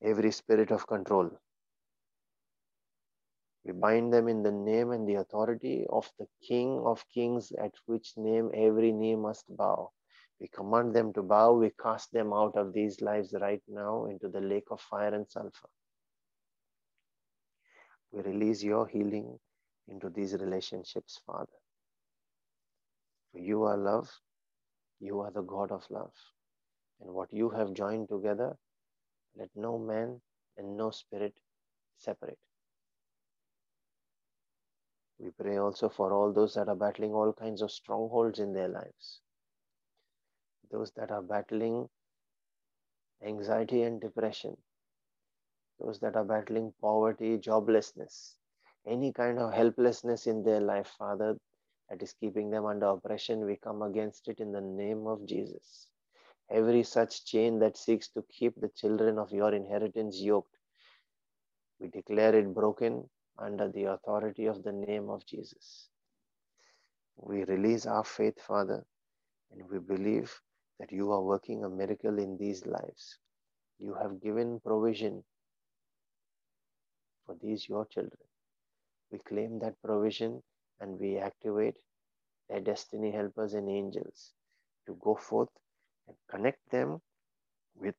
every 0.02 0.32
spirit 0.32 0.70
of 0.70 0.86
control. 0.86 1.30
We 3.64 3.72
bind 3.72 4.12
them 4.12 4.28
in 4.28 4.42
the 4.42 4.50
name 4.50 4.90
and 4.90 5.08
the 5.08 5.14
authority 5.14 5.86
of 5.88 6.10
the 6.18 6.26
King 6.46 6.82
of 6.84 7.04
Kings, 7.14 7.52
at 7.52 7.72
which 7.86 8.12
name 8.16 8.50
every 8.54 8.90
knee 8.92 9.14
must 9.14 9.44
bow. 9.56 9.92
We 10.40 10.48
command 10.48 10.94
them 10.94 11.12
to 11.12 11.22
bow. 11.22 11.52
We 11.52 11.70
cast 11.80 12.12
them 12.12 12.32
out 12.32 12.56
of 12.56 12.72
these 12.72 13.00
lives 13.00 13.32
right 13.40 13.62
now 13.68 14.06
into 14.06 14.28
the 14.28 14.40
lake 14.40 14.66
of 14.72 14.80
fire 14.80 15.14
and 15.14 15.28
sulfur. 15.28 15.68
We 18.10 18.22
release 18.22 18.62
your 18.62 18.86
healing 18.88 19.38
into 19.88 20.10
these 20.10 20.34
relationships, 20.34 21.20
Father. 21.24 21.46
For 23.32 23.38
you 23.38 23.62
are 23.62 23.76
love, 23.76 24.10
you 25.00 25.20
are 25.20 25.30
the 25.30 25.42
God 25.42 25.70
of 25.70 25.84
love. 25.88 26.12
And 27.00 27.12
what 27.12 27.32
you 27.32 27.50
have 27.50 27.72
joined 27.74 28.08
together, 28.08 28.56
let 29.36 29.48
no 29.54 29.78
man 29.78 30.20
and 30.56 30.76
no 30.76 30.90
spirit 30.90 31.34
separate. 31.96 32.38
We 35.18 35.30
pray 35.30 35.56
also 35.58 35.88
for 35.88 36.12
all 36.12 36.32
those 36.32 36.54
that 36.54 36.68
are 36.68 36.76
battling 36.76 37.12
all 37.12 37.32
kinds 37.32 37.62
of 37.62 37.70
strongholds 37.70 38.40
in 38.40 38.52
their 38.52 38.68
lives. 38.68 39.20
Those 40.70 40.90
that 40.96 41.10
are 41.10 41.22
battling 41.22 41.88
anxiety 43.24 43.82
and 43.82 44.00
depression. 44.00 44.56
Those 45.78 46.00
that 46.00 46.16
are 46.16 46.24
battling 46.24 46.72
poverty, 46.80 47.38
joblessness, 47.38 48.34
any 48.86 49.12
kind 49.12 49.38
of 49.38 49.52
helplessness 49.52 50.26
in 50.26 50.42
their 50.42 50.60
life, 50.60 50.92
Father, 50.98 51.36
that 51.88 52.02
is 52.02 52.14
keeping 52.14 52.50
them 52.50 52.66
under 52.66 52.86
oppression, 52.86 53.44
we 53.44 53.56
come 53.56 53.82
against 53.82 54.28
it 54.28 54.40
in 54.40 54.52
the 54.52 54.60
name 54.60 55.06
of 55.06 55.24
Jesus 55.26 55.88
every 56.52 56.82
such 56.82 57.24
chain 57.24 57.58
that 57.60 57.76
seeks 57.76 58.08
to 58.10 58.22
keep 58.30 58.54
the 58.60 58.70
children 58.76 59.18
of 59.18 59.32
your 59.32 59.54
inheritance 59.54 60.20
yoked. 60.20 60.56
We 61.80 61.88
declare 61.88 62.34
it 62.34 62.54
broken 62.54 63.08
under 63.38 63.68
the 63.68 63.84
authority 63.84 64.46
of 64.46 64.62
the 64.62 64.72
name 64.72 65.08
of 65.08 65.26
Jesus. 65.26 65.88
We 67.16 67.44
release 67.44 67.86
our 67.86 68.04
faith, 68.04 68.40
Father, 68.40 68.84
and 69.50 69.62
we 69.70 69.78
believe 69.78 70.32
that 70.78 70.92
you 70.92 71.12
are 71.12 71.22
working 71.22 71.64
a 71.64 71.68
miracle 71.68 72.18
in 72.18 72.36
these 72.36 72.66
lives. 72.66 73.18
You 73.78 73.94
have 73.94 74.20
given 74.20 74.60
provision 74.60 75.24
for 77.26 77.36
these, 77.40 77.68
your 77.68 77.86
children. 77.86 78.26
We 79.10 79.18
claim 79.18 79.58
that 79.60 79.80
provision 79.82 80.42
and 80.80 80.98
we 80.98 81.18
activate 81.18 81.76
their 82.48 82.60
destiny 82.60 83.10
helpers 83.10 83.54
and 83.54 83.68
angels 83.68 84.32
to 84.86 84.96
go 85.00 85.14
forth 85.14 85.48
and 86.08 86.16
connect 86.30 86.60
them 86.70 87.00
with 87.76 87.96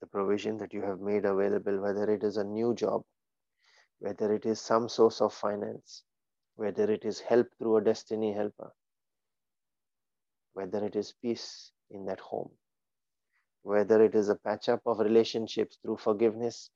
the 0.00 0.06
provision 0.06 0.58
that 0.58 0.74
you 0.74 0.82
have 0.82 1.00
made 1.00 1.24
available, 1.24 1.80
whether 1.80 2.10
it 2.10 2.24
is 2.24 2.36
a 2.36 2.44
new 2.44 2.74
job, 2.74 3.02
whether 4.00 4.32
it 4.34 4.46
is 4.46 4.60
some 4.60 4.88
source 4.88 5.20
of 5.20 5.32
finance, 5.32 6.02
whether 6.56 6.90
it 6.90 7.04
is 7.04 7.20
help 7.20 7.46
through 7.58 7.76
a 7.76 7.84
destiny 7.84 8.32
helper, 8.32 8.72
whether 10.54 10.84
it 10.84 10.96
is 10.96 11.14
peace 11.22 11.72
in 11.90 12.04
that 12.06 12.20
home, 12.20 12.50
whether 13.62 14.02
it 14.04 14.14
is 14.14 14.28
a 14.28 14.36
patch 14.36 14.68
up 14.68 14.80
of 14.86 14.98
relationships 14.98 15.78
through 15.82 15.96
forgiveness, 15.96 16.70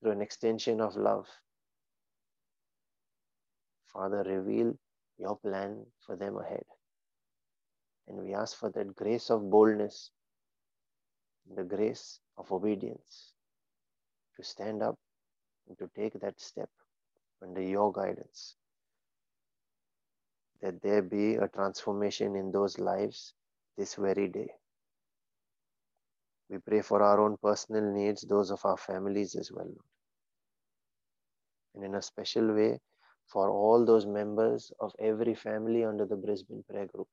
through 0.00 0.12
an 0.12 0.22
extension 0.22 0.80
of 0.80 0.96
love. 0.96 1.26
Father, 3.92 4.24
reveal 4.26 4.74
your 5.18 5.36
plan 5.38 5.86
for 6.06 6.16
them 6.16 6.36
ahead. 6.38 6.64
And 8.12 8.22
we 8.26 8.34
ask 8.34 8.58
for 8.58 8.70
that 8.72 8.96
grace 8.96 9.30
of 9.30 9.50
boldness, 9.50 10.10
the 11.56 11.64
grace 11.64 12.20
of 12.38 12.52
obedience 12.52 13.32
to 14.36 14.44
stand 14.44 14.82
up 14.82 14.96
and 15.68 15.78
to 15.78 15.90
take 15.96 16.20
that 16.20 16.40
step 16.40 16.70
under 17.42 17.62
your 17.62 17.92
guidance. 17.92 18.56
That 20.62 20.82
there 20.82 21.02
be 21.02 21.36
a 21.36 21.48
transformation 21.48 22.36
in 22.36 22.52
those 22.52 22.78
lives 22.78 23.34
this 23.78 23.96
very 23.96 24.28
day. 24.28 24.50
We 26.50 26.58
pray 26.58 26.82
for 26.82 27.02
our 27.02 27.20
own 27.20 27.38
personal 27.42 27.92
needs, 27.92 28.22
those 28.22 28.50
of 28.50 28.64
our 28.66 28.78
families 28.78 29.36
as 29.36 29.50
well, 29.52 29.72
And 31.74 31.84
in 31.84 31.94
a 31.96 32.02
special 32.02 32.54
way, 32.54 32.80
for 33.28 33.50
all 33.50 33.86
those 33.86 34.06
members 34.06 34.72
of 34.80 34.92
every 35.00 35.34
family 35.34 35.84
under 35.84 36.06
the 36.06 36.16
Brisbane 36.16 36.64
Prayer 36.68 36.86
Group 36.86 37.08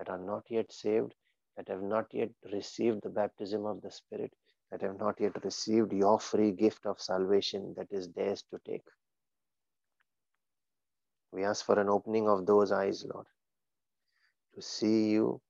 that 0.00 0.08
are 0.10 0.18
not 0.18 0.44
yet 0.48 0.72
saved, 0.72 1.14
that 1.56 1.68
have 1.68 1.82
not 1.82 2.06
yet 2.12 2.30
received 2.50 3.02
the 3.02 3.10
baptism 3.10 3.66
of 3.66 3.82
the 3.82 3.90
Spirit, 3.90 4.32
that 4.70 4.80
have 4.80 4.98
not 4.98 5.20
yet 5.20 5.44
received 5.44 5.92
your 5.92 6.18
free 6.18 6.52
gift 6.52 6.86
of 6.86 6.98
salvation 6.98 7.74
that 7.76 7.88
is 7.90 8.08
theirs 8.08 8.42
to 8.50 8.58
take. 8.66 8.86
We 11.32 11.44
ask 11.44 11.66
for 11.66 11.78
an 11.78 11.90
opening 11.90 12.28
of 12.28 12.46
those 12.46 12.72
eyes, 12.72 13.04
Lord, 13.12 13.26
to 14.54 14.62
see 14.62 15.10
you, 15.10 15.42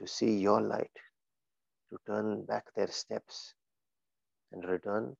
to 0.00 0.06
see 0.08 0.36
your 0.36 0.60
light, 0.60 0.90
to 1.90 1.98
turn 2.08 2.44
back 2.44 2.64
their 2.74 2.90
steps 2.90 3.54
and 4.50 4.64
return 4.68 5.16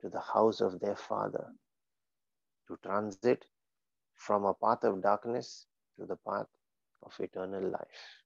to 0.00 0.08
the 0.08 0.20
house 0.20 0.62
of 0.62 0.80
their 0.80 0.96
Father, 0.96 1.52
to 2.68 2.78
transit 2.82 3.44
from 4.14 4.46
a 4.46 4.54
path 4.54 4.84
of 4.84 5.02
darkness 5.02 5.66
to 5.98 6.06
the 6.06 6.16
path 6.26 6.46
of 7.02 7.12
eternal 7.18 7.62
life. 7.62 8.22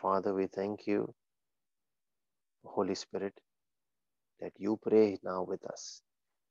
Father, 0.00 0.32
we 0.34 0.46
thank 0.46 0.86
you, 0.86 1.14
Holy 2.64 2.94
Spirit, 2.94 3.34
that 4.40 4.52
you 4.56 4.78
pray 4.82 5.18
now 5.22 5.42
with 5.42 5.64
us. 5.66 6.02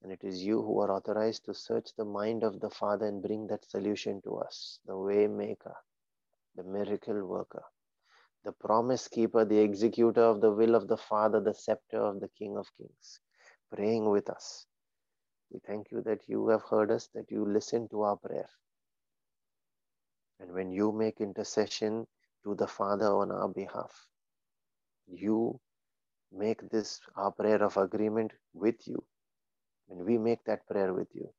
And 0.01 0.11
it 0.11 0.19
is 0.23 0.43
you 0.43 0.61
who 0.61 0.79
are 0.79 0.91
authorized 0.91 1.45
to 1.45 1.53
search 1.53 1.89
the 1.97 2.05
mind 2.05 2.43
of 2.43 2.59
the 2.59 2.69
Father 2.69 3.07
and 3.07 3.21
bring 3.21 3.47
that 3.47 3.69
solution 3.69 4.21
to 4.21 4.37
us, 4.37 4.79
the 4.85 4.95
way 4.95 5.27
maker, 5.27 5.75
the 6.55 6.63
miracle 6.63 7.25
worker, 7.25 7.63
the 8.45 8.51
promise 8.53 9.07
keeper, 9.07 9.43
the 9.43 9.59
executor 9.59 10.21
of 10.21 10.41
the 10.41 10.51
will 10.51 10.75
of 10.75 10.87
the 10.87 10.97
Father, 10.97 11.41
the 11.41 11.53
scepter 11.53 11.99
of 11.99 12.19
the 12.21 12.29
King 12.37 12.55
of 12.55 12.67
Kings, 12.77 13.19
praying 13.73 14.09
with 14.09 14.29
us. 14.29 14.65
We 15.51 15.59
thank 15.65 15.91
you 15.91 16.01
that 16.03 16.21
you 16.27 16.47
have 16.49 16.63
heard 16.63 16.91
us, 16.91 17.09
that 17.15 17.31
you 17.31 17.45
listen 17.45 17.87
to 17.89 18.03
our 18.03 18.17
prayer. 18.17 18.49
And 20.39 20.53
when 20.53 20.71
you 20.71 20.91
make 20.91 21.21
intercession 21.21 22.07
to 22.43 22.55
the 22.55 22.67
Father 22.67 23.07
on 23.07 23.31
our 23.31 23.47
behalf, 23.47 23.91
you 25.07 25.59
make 26.31 26.69
this 26.69 26.99
our 27.15 27.31
prayer 27.31 27.63
of 27.63 27.77
agreement 27.77 28.31
with 28.53 28.87
you. 28.87 29.03
When 29.87 30.05
we 30.05 30.17
make 30.17 30.43
that 30.45 30.67
prayer 30.67 30.93
with 30.93 31.07
you, 31.13 31.33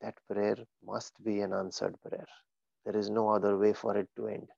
that 0.00 0.14
prayer 0.30 0.56
must 0.84 1.12
be 1.22 1.40
an 1.40 1.52
answered 1.52 1.96
prayer. 2.02 2.26
There 2.84 2.96
is 2.96 3.10
no 3.10 3.28
other 3.28 3.58
way 3.58 3.74
for 3.74 3.96
it 3.96 4.08
to 4.16 4.28
end. 4.28 4.48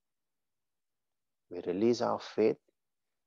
We 1.51 1.61
release 1.67 2.01
our 2.01 2.21
faith 2.21 2.59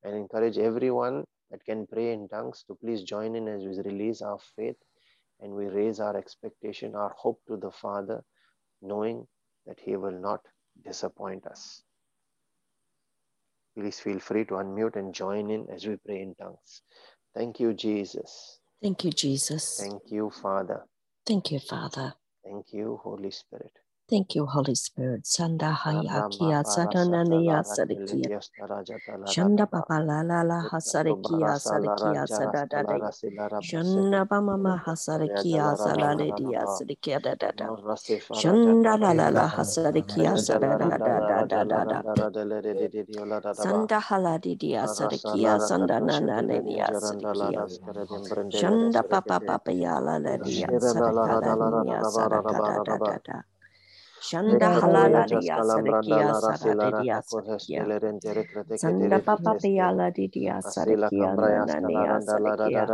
and 0.04 0.16
encourage 0.16 0.58
everyone 0.58 1.26
that 1.52 1.66
can 1.66 1.86
pray 1.86 2.14
in 2.14 2.30
tongues 2.30 2.64
to 2.68 2.76
please 2.76 3.04
join 3.04 3.36
in 3.36 3.48
as 3.50 3.64
we 3.66 3.78
release 3.82 4.22
our 4.22 4.40
faith 4.56 4.78
and 5.40 5.54
we 5.54 5.66
raise 5.68 6.00
our 6.00 6.16
expectation, 6.16 6.96
our 6.96 7.14
hope 7.18 7.42
to 7.48 7.58
the 7.58 7.72
Father, 7.72 8.24
knowing 8.82 9.28
that 9.66 9.80
He 9.80 9.96
will 9.96 10.20
not 10.20 10.42
disappoint 10.86 11.46
us. 11.48 11.84
Please 13.76 14.00
feel 14.00 14.20
free 14.20 14.46
to 14.46 14.56
unmute 14.56 14.96
and 14.96 15.14
join 15.14 15.50
in 15.50 15.68
as 15.74 15.86
we 15.86 15.96
pray 16.06 16.22
in 16.22 16.36
tongues. 16.36 16.82
Thank 17.34 17.60
you, 17.60 17.74
Jesus. 17.74 18.60
Thank 18.82 19.04
you, 19.04 19.12
Jesus. 19.12 19.78
Thank 19.80 20.04
you, 20.12 20.30
Father. 20.30 20.86
Thank 21.26 21.52
you, 21.52 21.60
Father. 21.60 22.14
Thank 22.44 22.68
you, 22.72 23.00
Holy 23.02 23.32
Spirit. 23.32 23.72
Thank 24.10 24.36
you, 24.36 24.46
Holy 24.46 24.76
Spirit. 24.76 25.24
Sanda 25.26 25.72
haya 25.74 26.28
kia 26.30 26.64
sadana 26.64 27.24
niya 27.24 27.64
sadikia. 27.64 28.30
Shanda 29.26 29.66
papa 29.72 30.00
la 30.04 30.22
la 30.22 30.44
la 30.44 30.62
hasarikia 30.62 31.56
sadikia 31.58 32.28
sadadada. 32.28 33.12
Shanda 33.64 34.26
pama 34.30 34.58
ma 34.58 34.78
hasarikia 34.78 35.76
salale 35.78 36.32
dia 36.36 36.68
sadikia 36.68 37.20
da 37.24 37.36
da 37.36 37.52
da. 37.56 37.66
Shanda 38.36 39.00
la 39.00 39.14
la 39.14 39.30
la 39.32 39.48
hasarikia 39.48 40.36
sadadada 40.38 41.00
da 41.00 41.44
da 41.46 41.64
da. 41.64 41.64
da 41.64 41.86
da. 41.86 42.04
Sanda 43.54 44.00
haladi 44.02 44.56
dia 44.60 44.84
sadikia 44.88 45.60
sanda 45.60 46.00
na 46.02 46.20
na 46.20 46.42
niya 46.42 46.92
sadikia. 46.94 47.64
Shanda 48.52 49.04
papa 49.10 49.40
papa 49.48 49.72
ya 49.72 50.00
la 50.00 50.20
la 50.20 50.38
dia 50.38 50.68
sadakala 50.80 51.56
niya 51.56 52.04
sadakada 52.04 52.84
da 52.84 52.98
da 53.00 53.20
da. 53.24 53.42
Shanda 54.24 54.70
halala 54.80 55.28
dia 55.28 55.60
sarikia 55.64 56.32
sarade 56.34 56.90
dia 56.96 57.20
sarikia. 57.22 57.84
Sanda 58.80 59.20
papa 59.20 59.54
piala 59.60 60.08
di 60.16 60.28
dia 60.32 60.62
sarikia 60.64 61.36
nanania 61.38 62.20
sarikia. 62.24 62.86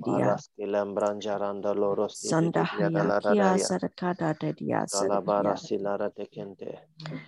dia. 0.01 0.35
Kilambranjaranda 0.59 1.73
loro 1.75 2.07
Sanda 2.09 2.63
haya 2.63 3.19
kia 3.21 3.57
sarakada 3.57 4.37
de 4.39 4.53
dia 4.53 4.85
Kalabara 4.87 5.55
sarikia. 5.55 5.57
silara 5.57 6.09
tekente. 6.11 6.79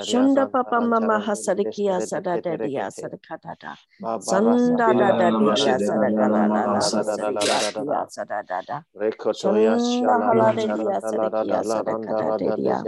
Shanda 0.00 0.46
papa 0.52 0.80
mama 0.80 1.20
hasadakia 1.20 2.00
sadadadia 2.00 2.90
sadakada. 2.90 3.76
Sanda 4.20 4.94
dada 4.98 5.30
dedia 5.32 5.78
sadakala 5.78 6.48
la 6.48 6.66
la 6.66 6.80
sadakia 6.80 8.06
sadadada. 8.08 8.84
Shanda 9.32 10.18
hala 10.26 10.52
dedia 10.52 11.00
sadakia 11.00 11.62
sadakada 11.62 12.32
dedia. 12.38 12.82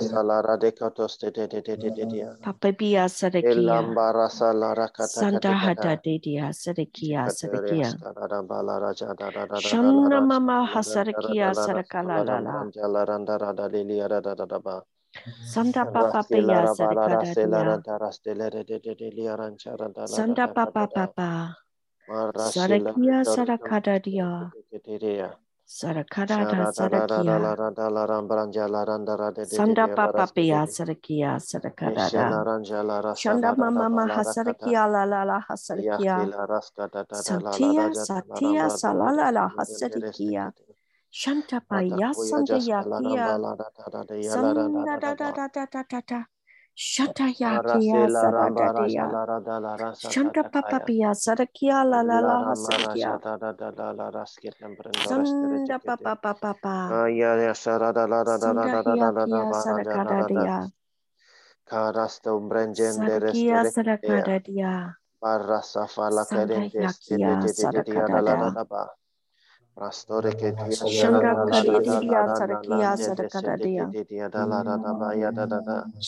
Papa 2.41 2.71
bia 2.71 3.09
sarakia. 3.09 3.79
Sanda 4.97 5.53
hada 5.57 5.95
dia, 6.03 6.53
sarakia, 6.53 7.29
sarakia. 7.29 7.99
Shanda 9.53 10.21
mama 10.21 10.65
hasarakia 10.67 11.53
sarakala 11.55 12.23
lala. 12.25 12.67
Sanda 15.45 15.85
papa 15.85 16.23
pia 16.29 16.65
sarakada 16.75 17.35
dia. 17.35 17.81
Papa 20.55 20.87
papa. 20.93 21.57
Sarakia 22.51 23.23
sarakada 23.23 23.95
dia. 24.03 24.51
Sarakada 25.65 26.37
da 26.51 26.65
sarakia. 26.73 27.39
Sanda 29.45 29.87
papa 29.95 30.27
pia 30.35 30.65
sarakia 30.67 31.39
sarakada 31.39 31.95
da. 32.11 32.29
Shanda 33.15 33.55
mama 33.57 33.89
mahasarakia 34.09 34.87
la 34.91 35.05
la 35.05 35.23
la 35.23 35.39
hasarakia. 35.39 36.17
Satia 37.13 37.83
satia 38.05 38.65
salala 38.69 39.31
la 39.31 39.47
hasarakia. 39.57 40.51
Shanta 41.13 41.61
paya 41.61 42.09
sanda 42.25 42.57
yakia. 42.57 43.25
Sanda 44.33 44.65
da 44.73 45.13
da 45.13 45.13
da 45.13 45.47
da 45.47 45.65
da 45.69 45.83
da 45.85 46.01
da. 46.01 46.25
Shanta 46.73 47.29
yakia 47.29 48.09
saradadia. 48.09 49.05
Shanta 50.13 50.41
papa 50.49 50.79
pia 50.89 51.13
sarakia 51.13 51.85
la 51.85 52.01
la 52.01 52.17
la 52.19 52.37
hasarakia. 52.49 53.13
Sanda 69.75 71.35
yakia 71.41 72.97
sarakadadia. 72.97 73.85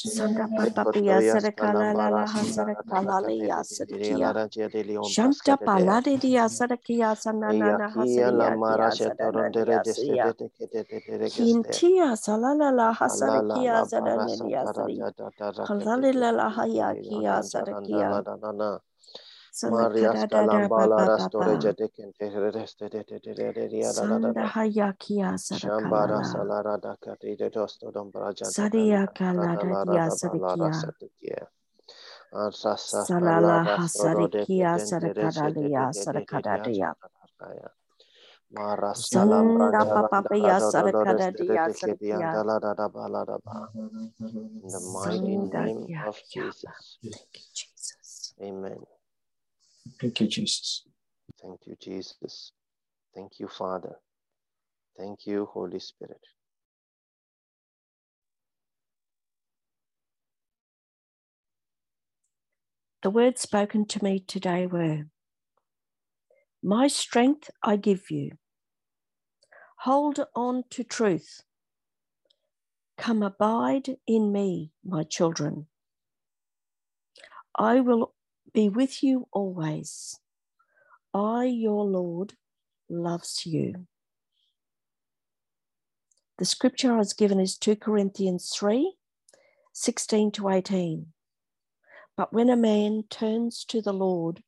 Shanda 0.06 0.48
kadidia 0.50 1.22
sarakia 1.22 1.22
sarakadadia. 1.22 2.26
Sarakala 2.46 3.14
sarakia. 3.64 4.36
Shanta 5.02 5.58
paladidia 5.58 6.50
sarakia 6.50 7.16
sanana 7.16 7.80
sadanadia 19.56 20.16
sari. 20.28 20.72
Kalala 20.74 20.80
la 20.92 21.10
hayakia 21.10 21.68
sarakia. 21.68 21.76
Sanda 23.82 24.48
hayakia 24.48 25.38
sarakala. 25.38 26.40
Sadia 28.44 29.08
kala 29.14 29.58
dia 29.58 30.12
sarakia. 30.12 30.94
Salala 32.86 33.66
hasarikia 33.66 34.80
sarakadalia 34.80 35.94
sarakadalia. 35.94 36.96
Sanda 38.94 39.86
papaya 39.86 40.62
sarakadalia 40.62 41.72
sarakia. 41.74 42.32
In 44.64 44.70
the 44.72 44.80
mighty 44.82 45.38
name 45.38 45.92
of 46.04 46.18
Jesus. 46.32 47.00
Thank 47.04 47.36
you, 47.36 47.46
Jesus. 47.54 48.34
Amen. 48.42 48.80
Thank 50.02 50.20
you, 50.22 50.28
Jesus. 50.28 50.84
Thank 51.42 51.62
you, 51.66 51.76
Jesus. 51.80 52.52
Thank 53.16 53.40
you, 53.40 53.48
Father. 53.48 53.96
Thank 54.98 55.26
you, 55.26 55.46
Holy 55.46 55.80
Spirit. 55.80 56.22
The 63.04 63.12
words 63.12 63.42
spoken 63.42 63.86
to 63.88 64.04
me 64.04 64.20
today 64.20 64.66
were 64.66 65.04
My 66.64 66.88
strength 66.88 67.52
I 67.62 67.76
give 67.76 68.10
you. 68.10 68.32
Hold 69.82 70.26
on 70.36 70.64
to 70.72 70.84
truth. 70.84 71.44
Come 72.98 73.22
abide 73.22 73.98
in 74.08 74.32
me, 74.32 74.72
my 74.84 75.04
children. 75.04 75.68
I 77.56 77.82
will 77.82 78.15
be 78.54 78.70
with 78.70 79.04
you 79.04 79.28
always. 79.32 80.20
I, 81.14 81.46
your 81.46 81.86
Lord, 81.86 82.34
loves 82.90 83.46
you. 83.46 83.88
The 86.38 86.46
scripture 86.46 86.94
I 86.94 86.98
was 86.98 87.14
given 87.14 87.40
is 87.40 87.58
2 87.58 87.78
Corinthians 87.78 88.52
3 88.54 88.96
16 89.74 90.32
to 90.32 90.50
18. 90.50 91.08
But 92.18 92.32
when 92.32 92.50
a 92.50 92.56
man 92.56 93.04
turns 93.10 93.66
to 93.66 93.82
the 93.82 93.94
Lord, 93.94 94.42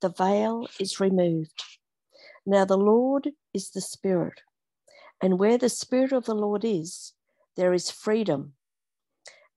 the 0.00 0.08
veil 0.08 0.66
is 0.80 1.00
removed. 1.00 1.62
Now 2.46 2.64
the 2.64 2.78
Lord 2.78 3.30
is 3.52 3.70
the 3.70 3.80
Spirit, 3.80 4.40
and 5.22 5.38
where 5.38 5.58
the 5.58 5.68
Spirit 5.68 6.12
of 6.12 6.24
the 6.24 6.34
Lord 6.34 6.64
is, 6.64 7.12
there 7.56 7.74
is 7.74 7.90
freedom. 7.90 8.54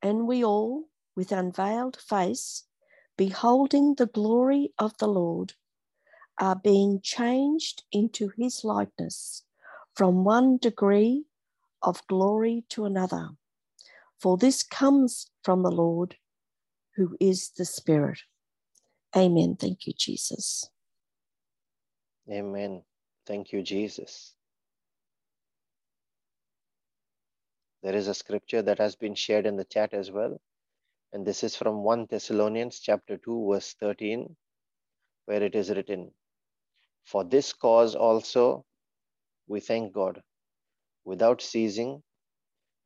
And 0.01 0.27
we 0.27 0.43
all, 0.43 0.85
with 1.15 1.31
unveiled 1.31 1.97
face, 1.97 2.63
beholding 3.21 3.93
the 3.93 4.07
glory 4.07 4.73
of 4.79 4.97
the 4.97 5.05
Lord, 5.05 5.53
are 6.39 6.55
being 6.55 6.99
changed 7.03 7.83
into 7.91 8.31
his 8.35 8.63
likeness 8.63 9.43
from 9.93 10.23
one 10.23 10.57
degree 10.57 11.25
of 11.83 12.01
glory 12.07 12.63
to 12.69 12.85
another. 12.85 13.29
For 14.19 14.37
this 14.37 14.63
comes 14.63 15.29
from 15.43 15.61
the 15.61 15.69
Lord, 15.69 16.15
who 16.95 17.15
is 17.19 17.51
the 17.55 17.63
Spirit. 17.63 18.21
Amen. 19.15 19.55
Thank 19.55 19.85
you, 19.85 19.93
Jesus. 19.95 20.71
Amen. 22.27 22.81
Thank 23.27 23.53
you, 23.53 23.61
Jesus. 23.61 24.33
There 27.83 27.95
is 27.95 28.07
a 28.07 28.15
scripture 28.15 28.63
that 28.63 28.79
has 28.79 28.95
been 28.95 29.13
shared 29.13 29.45
in 29.45 29.57
the 29.57 29.63
chat 29.63 29.93
as 29.93 30.09
well. 30.09 30.41
And 31.13 31.25
this 31.25 31.43
is 31.43 31.55
from 31.55 31.83
1 31.83 32.07
Thessalonians 32.09 32.79
chapter 32.79 33.17
2, 33.17 33.49
verse 33.51 33.73
13, 33.79 34.35
where 35.25 35.43
it 35.43 35.55
is 35.55 35.69
written, 35.69 36.11
For 37.05 37.23
this 37.25 37.53
cause 37.53 37.95
also 37.95 38.65
we 39.47 39.59
thank 39.59 39.93
God 39.93 40.21
without 41.03 41.41
ceasing, 41.41 42.01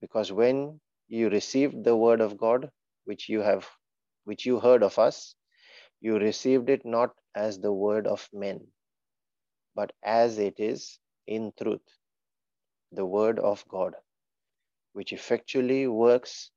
because 0.02 0.32
when 0.32 0.80
you 1.08 1.30
received 1.30 1.84
the 1.84 1.96
word 1.96 2.22
of 2.22 2.38
God, 2.38 2.72
which 3.06 3.30
you 3.30 3.42
have 3.42 3.70
which 4.24 4.46
you 4.46 4.60
heard 4.60 4.82
of 4.82 4.98
us, 4.98 5.36
you 6.02 6.18
received 6.18 6.70
it 6.70 6.84
not 6.84 7.12
as 7.36 7.60
the 7.60 7.72
word 7.72 8.08
of 8.08 8.28
men, 8.34 8.60
but 9.76 9.92
as 10.04 10.40
it 10.40 10.60
is 10.60 11.00
in 11.28 11.54
truth, 11.62 11.88
the 12.92 13.06
word 13.06 13.38
of 13.38 13.64
God, 13.68 13.94
which 14.94 15.14
effectually 15.14 15.88
works 15.88 16.50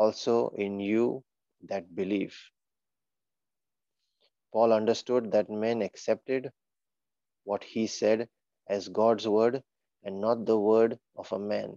also 0.00 0.36
in 0.56 0.80
you 0.80 1.22
that 1.68 1.94
believe. 1.94 2.36
Paul 4.52 4.72
understood 4.72 5.30
that 5.32 5.50
men 5.50 5.82
accepted 5.82 6.50
what 7.44 7.62
he 7.62 7.86
said 7.86 8.28
as 8.68 8.88
God's 8.88 9.28
word 9.28 9.62
and 10.04 10.20
not 10.20 10.46
the 10.46 10.58
word 10.58 10.98
of 11.16 11.30
a 11.32 11.38
man, 11.38 11.76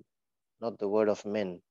not 0.61 0.79
the 0.79 0.87
word 0.87 1.09
of 1.09 1.25
men. 1.25 1.61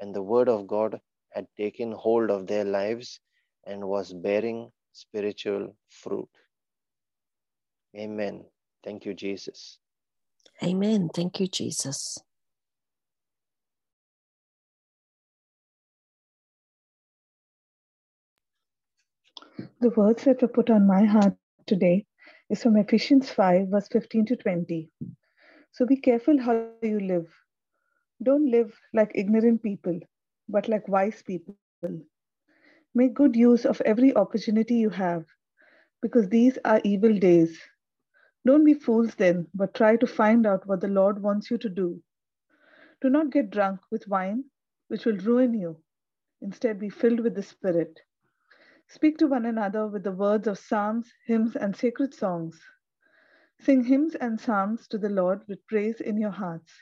And 0.00 0.14
the 0.14 0.22
word 0.22 0.48
of 0.48 0.66
God 0.66 1.00
had 1.30 1.46
taken 1.56 1.92
hold 1.92 2.30
of 2.30 2.46
their 2.46 2.64
lives 2.64 3.20
and 3.66 3.86
was 3.86 4.12
bearing 4.12 4.70
spiritual 4.92 5.76
fruit. 5.88 6.28
Amen. 7.96 8.44
Thank 8.84 9.04
you, 9.04 9.14
Jesus. 9.14 9.78
Amen. 10.62 11.08
Thank 11.14 11.40
you, 11.40 11.46
Jesus. 11.46 12.18
The 19.80 19.90
words 19.90 20.24
that 20.24 20.42
were 20.42 20.48
put 20.48 20.70
on 20.70 20.86
my 20.86 21.04
heart 21.04 21.34
today 21.66 22.06
is 22.48 22.62
from 22.62 22.76
Ephesians 22.76 23.30
5, 23.30 23.68
verse 23.68 23.88
15 23.88 24.26
to 24.26 24.36
20. 24.36 24.90
So 25.72 25.86
be 25.86 25.96
careful 25.96 26.40
how 26.40 26.68
you 26.82 27.00
live. 27.00 27.26
Don't 28.22 28.50
live 28.50 28.74
like 28.92 29.12
ignorant 29.14 29.62
people, 29.62 29.98
but 30.48 30.68
like 30.68 30.88
wise 30.88 31.22
people. 31.22 31.54
Make 32.94 33.14
good 33.14 33.36
use 33.36 33.64
of 33.64 33.80
every 33.82 34.14
opportunity 34.16 34.74
you 34.74 34.90
have, 34.90 35.24
because 36.02 36.28
these 36.28 36.58
are 36.64 36.80
evil 36.84 37.18
days. 37.18 37.58
Don't 38.46 38.64
be 38.64 38.74
fools 38.74 39.14
then, 39.14 39.46
but 39.54 39.74
try 39.74 39.96
to 39.96 40.06
find 40.06 40.46
out 40.46 40.66
what 40.66 40.80
the 40.80 40.88
Lord 40.88 41.22
wants 41.22 41.50
you 41.50 41.58
to 41.58 41.68
do. 41.68 42.02
Do 43.00 43.10
not 43.10 43.30
get 43.30 43.50
drunk 43.50 43.80
with 43.90 44.08
wine, 44.08 44.44
which 44.88 45.04
will 45.04 45.18
ruin 45.18 45.54
you. 45.54 45.82
Instead, 46.40 46.78
be 46.78 46.88
filled 46.88 47.20
with 47.20 47.34
the 47.34 47.42
Spirit. 47.42 48.00
Speak 48.92 49.18
to 49.18 49.28
one 49.28 49.46
another 49.46 49.86
with 49.86 50.02
the 50.02 50.10
words 50.10 50.48
of 50.48 50.58
psalms, 50.58 51.12
hymns, 51.24 51.54
and 51.54 51.76
sacred 51.76 52.12
songs. 52.12 52.60
Sing 53.60 53.84
hymns 53.84 54.16
and 54.16 54.40
psalms 54.40 54.88
to 54.88 54.98
the 54.98 55.08
Lord 55.08 55.42
with 55.46 55.64
praise 55.68 56.00
in 56.00 56.18
your 56.18 56.32
hearts. 56.32 56.72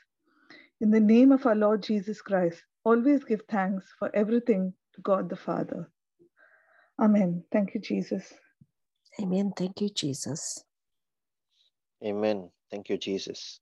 In 0.81 0.89
the 0.89 0.99
name 0.99 1.31
of 1.31 1.45
our 1.45 1.55
Lord 1.55 1.83
Jesus 1.83 2.19
Christ, 2.21 2.63
always 2.83 3.23
give 3.23 3.43
thanks 3.47 3.85
for 3.99 4.09
everything 4.15 4.73
to 4.95 5.01
God 5.01 5.29
the 5.29 5.35
Father. 5.35 5.91
Amen. 6.99 7.43
Thank 7.51 7.75
you, 7.75 7.79
Jesus. 7.79 8.33
Amen. 9.21 9.53
Thank 9.55 9.79
you, 9.79 9.89
Jesus. 9.89 10.63
Amen. 12.03 12.49
Thank 12.71 12.89
you, 12.89 12.97
Jesus. 12.97 13.59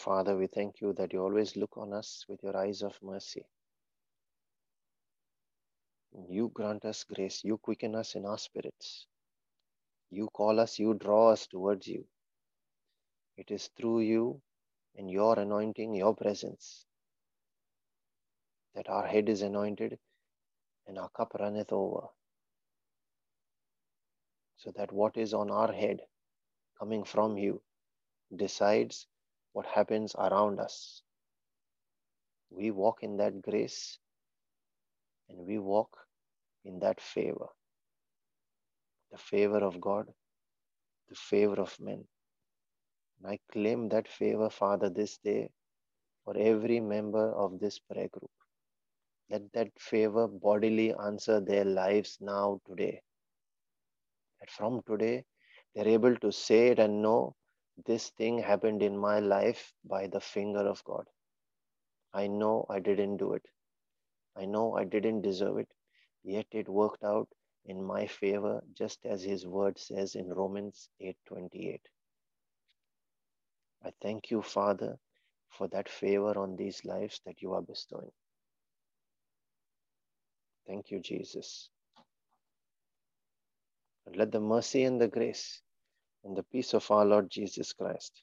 Father, 0.00 0.34
we 0.34 0.46
thank 0.46 0.80
you 0.80 0.94
that 0.94 1.12
you 1.12 1.20
always 1.22 1.56
look 1.56 1.76
on 1.76 1.92
us 1.92 2.24
with 2.26 2.42
your 2.42 2.56
eyes 2.56 2.80
of 2.82 2.98
mercy. 3.02 3.44
You 6.30 6.50
grant 6.54 6.86
us 6.86 7.04
grace, 7.04 7.44
you 7.44 7.58
quicken 7.58 7.94
us 7.94 8.14
in 8.14 8.24
our 8.24 8.38
spirits. 8.38 9.06
You 10.10 10.28
call 10.32 10.58
us, 10.58 10.78
you 10.78 10.94
draw 10.94 11.32
us 11.32 11.46
towards 11.46 11.86
you. 11.86 12.06
It 13.36 13.50
is 13.50 13.68
through 13.76 14.00
you 14.00 14.40
and 14.96 15.10
your 15.10 15.38
anointing, 15.38 15.94
your 15.94 16.14
presence, 16.16 16.86
that 18.74 18.88
our 18.88 19.06
head 19.06 19.28
is 19.28 19.42
anointed 19.42 19.98
and 20.86 20.98
our 20.98 21.10
cup 21.10 21.34
runneth 21.38 21.72
over. 21.72 22.06
So 24.56 24.72
that 24.76 24.92
what 24.92 25.18
is 25.18 25.34
on 25.34 25.50
our 25.50 25.72
head 25.72 26.00
coming 26.78 27.04
from 27.04 27.36
you 27.36 27.60
decides 28.34 29.06
what 29.52 29.66
happens 29.66 30.14
around 30.18 30.60
us. 30.60 31.02
We 32.50 32.70
walk 32.70 33.02
in 33.02 33.16
that 33.18 33.42
grace 33.42 33.98
and 35.28 35.46
we 35.46 35.58
walk 35.58 35.96
in 36.64 36.80
that 36.80 37.00
favor 37.00 37.48
the 39.12 39.18
favor 39.18 39.58
of 39.58 39.80
God, 39.80 40.06
the 41.08 41.14
favor 41.14 41.60
of 41.60 41.76
men. 41.80 42.04
And 43.18 43.32
I 43.32 43.38
claim 43.52 43.88
that 43.90 44.08
favor, 44.08 44.50
Father, 44.50 44.88
this 44.90 45.18
day 45.18 45.50
for 46.24 46.36
every 46.36 46.80
member 46.80 47.32
of 47.32 47.58
this 47.60 47.78
prayer 47.78 48.08
group. 48.08 48.30
Let 49.30 49.52
that 49.54 49.68
favor 49.78 50.28
bodily 50.28 50.94
answer 50.94 51.40
their 51.40 51.64
lives 51.64 52.18
now, 52.20 52.60
today. 52.68 53.00
That 54.40 54.50
from 54.50 54.82
today, 54.86 55.24
they're 55.74 55.88
able 55.88 56.16
to 56.16 56.32
say 56.32 56.68
it 56.68 56.78
and 56.78 57.02
know 57.02 57.34
this 57.86 58.10
thing 58.10 58.38
happened 58.38 58.82
in 58.82 58.96
my 58.98 59.20
life 59.20 59.72
by 59.84 60.06
the 60.06 60.20
finger 60.20 60.60
of 60.60 60.82
God. 60.84 61.06
I 62.12 62.26
know 62.26 62.66
I 62.68 62.80
didn't 62.80 63.18
do 63.18 63.34
it. 63.34 63.46
I 64.36 64.46
know 64.46 64.74
I 64.74 64.84
didn't 64.84 65.22
deserve 65.22 65.58
it, 65.58 65.68
yet 66.22 66.46
it 66.52 66.68
worked 66.68 67.04
out 67.04 67.28
in 67.64 67.82
my 67.84 68.06
favor 68.06 68.62
just 68.74 69.04
as 69.04 69.22
his 69.22 69.46
word 69.46 69.78
says 69.78 70.14
in 70.14 70.28
Romans 70.28 70.88
8:28. 71.00 71.80
I 73.84 73.92
thank 74.02 74.30
you, 74.30 74.42
Father, 74.42 74.98
for 75.48 75.68
that 75.68 75.88
favor 75.88 76.38
on 76.38 76.56
these 76.56 76.84
lives 76.84 77.20
that 77.26 77.42
you 77.42 77.54
are 77.54 77.62
bestowing. 77.62 78.12
Thank 80.66 80.90
you, 80.90 81.00
Jesus. 81.00 81.68
And 84.06 84.16
let 84.16 84.32
the 84.32 84.40
mercy 84.40 84.84
and 84.84 85.00
the 85.00 85.08
grace 85.08 85.62
and 86.24 86.36
the 86.36 86.44
peace 86.44 86.74
of 86.74 86.90
our 86.90 87.04
Lord 87.04 87.30
Jesus 87.30 87.72
Christ 87.72 88.22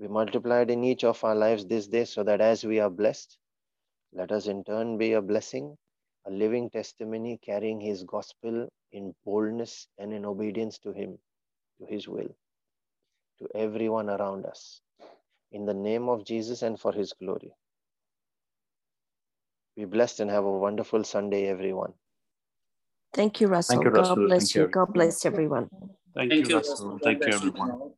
be 0.00 0.08
multiplied 0.08 0.70
in 0.70 0.84
each 0.84 1.04
of 1.04 1.22
our 1.24 1.34
lives 1.36 1.66
this 1.66 1.86
day 1.86 2.04
so 2.04 2.22
that 2.24 2.40
as 2.40 2.64
we 2.64 2.80
are 2.80 2.90
blessed, 2.90 3.38
let 4.12 4.32
us 4.32 4.46
in 4.46 4.64
turn 4.64 4.98
be 4.98 5.12
a 5.14 5.22
blessing, 5.22 5.76
a 6.26 6.30
living 6.30 6.70
testimony 6.70 7.38
carrying 7.44 7.80
his 7.80 8.04
gospel 8.04 8.68
in 8.92 9.14
boldness 9.24 9.88
and 9.98 10.12
in 10.12 10.24
obedience 10.26 10.78
to 10.80 10.92
him, 10.92 11.18
to 11.78 11.86
his 11.86 12.08
will, 12.08 12.34
to 13.40 13.48
everyone 13.54 14.10
around 14.10 14.46
us. 14.46 14.80
In 15.52 15.66
the 15.66 15.74
name 15.74 16.08
of 16.08 16.24
Jesus 16.24 16.62
and 16.62 16.80
for 16.80 16.92
his 16.92 17.12
glory. 17.14 17.52
Be 19.76 19.84
blessed 19.86 20.20
and 20.20 20.30
have 20.30 20.44
a 20.44 20.58
wonderful 20.58 21.04
Sunday, 21.04 21.46
everyone. 21.48 21.94
Thank 23.14 23.40
you, 23.40 23.48
Russell. 23.48 23.82
Thank 23.82 23.84
you, 23.84 23.90
Russell. 23.90 24.16
God 24.16 24.26
bless 24.26 24.54
Thank 24.54 24.56
you. 24.56 24.62
you. 24.62 24.68
God 24.68 24.92
bless 24.94 25.26
everyone. 25.26 25.70
Thank, 26.14 26.30
Thank 26.30 26.48
you, 26.48 26.50
you, 26.50 26.56
Russell. 26.56 26.98
Thank 27.02 27.24
you, 27.24 27.32
everyone. 27.32 27.92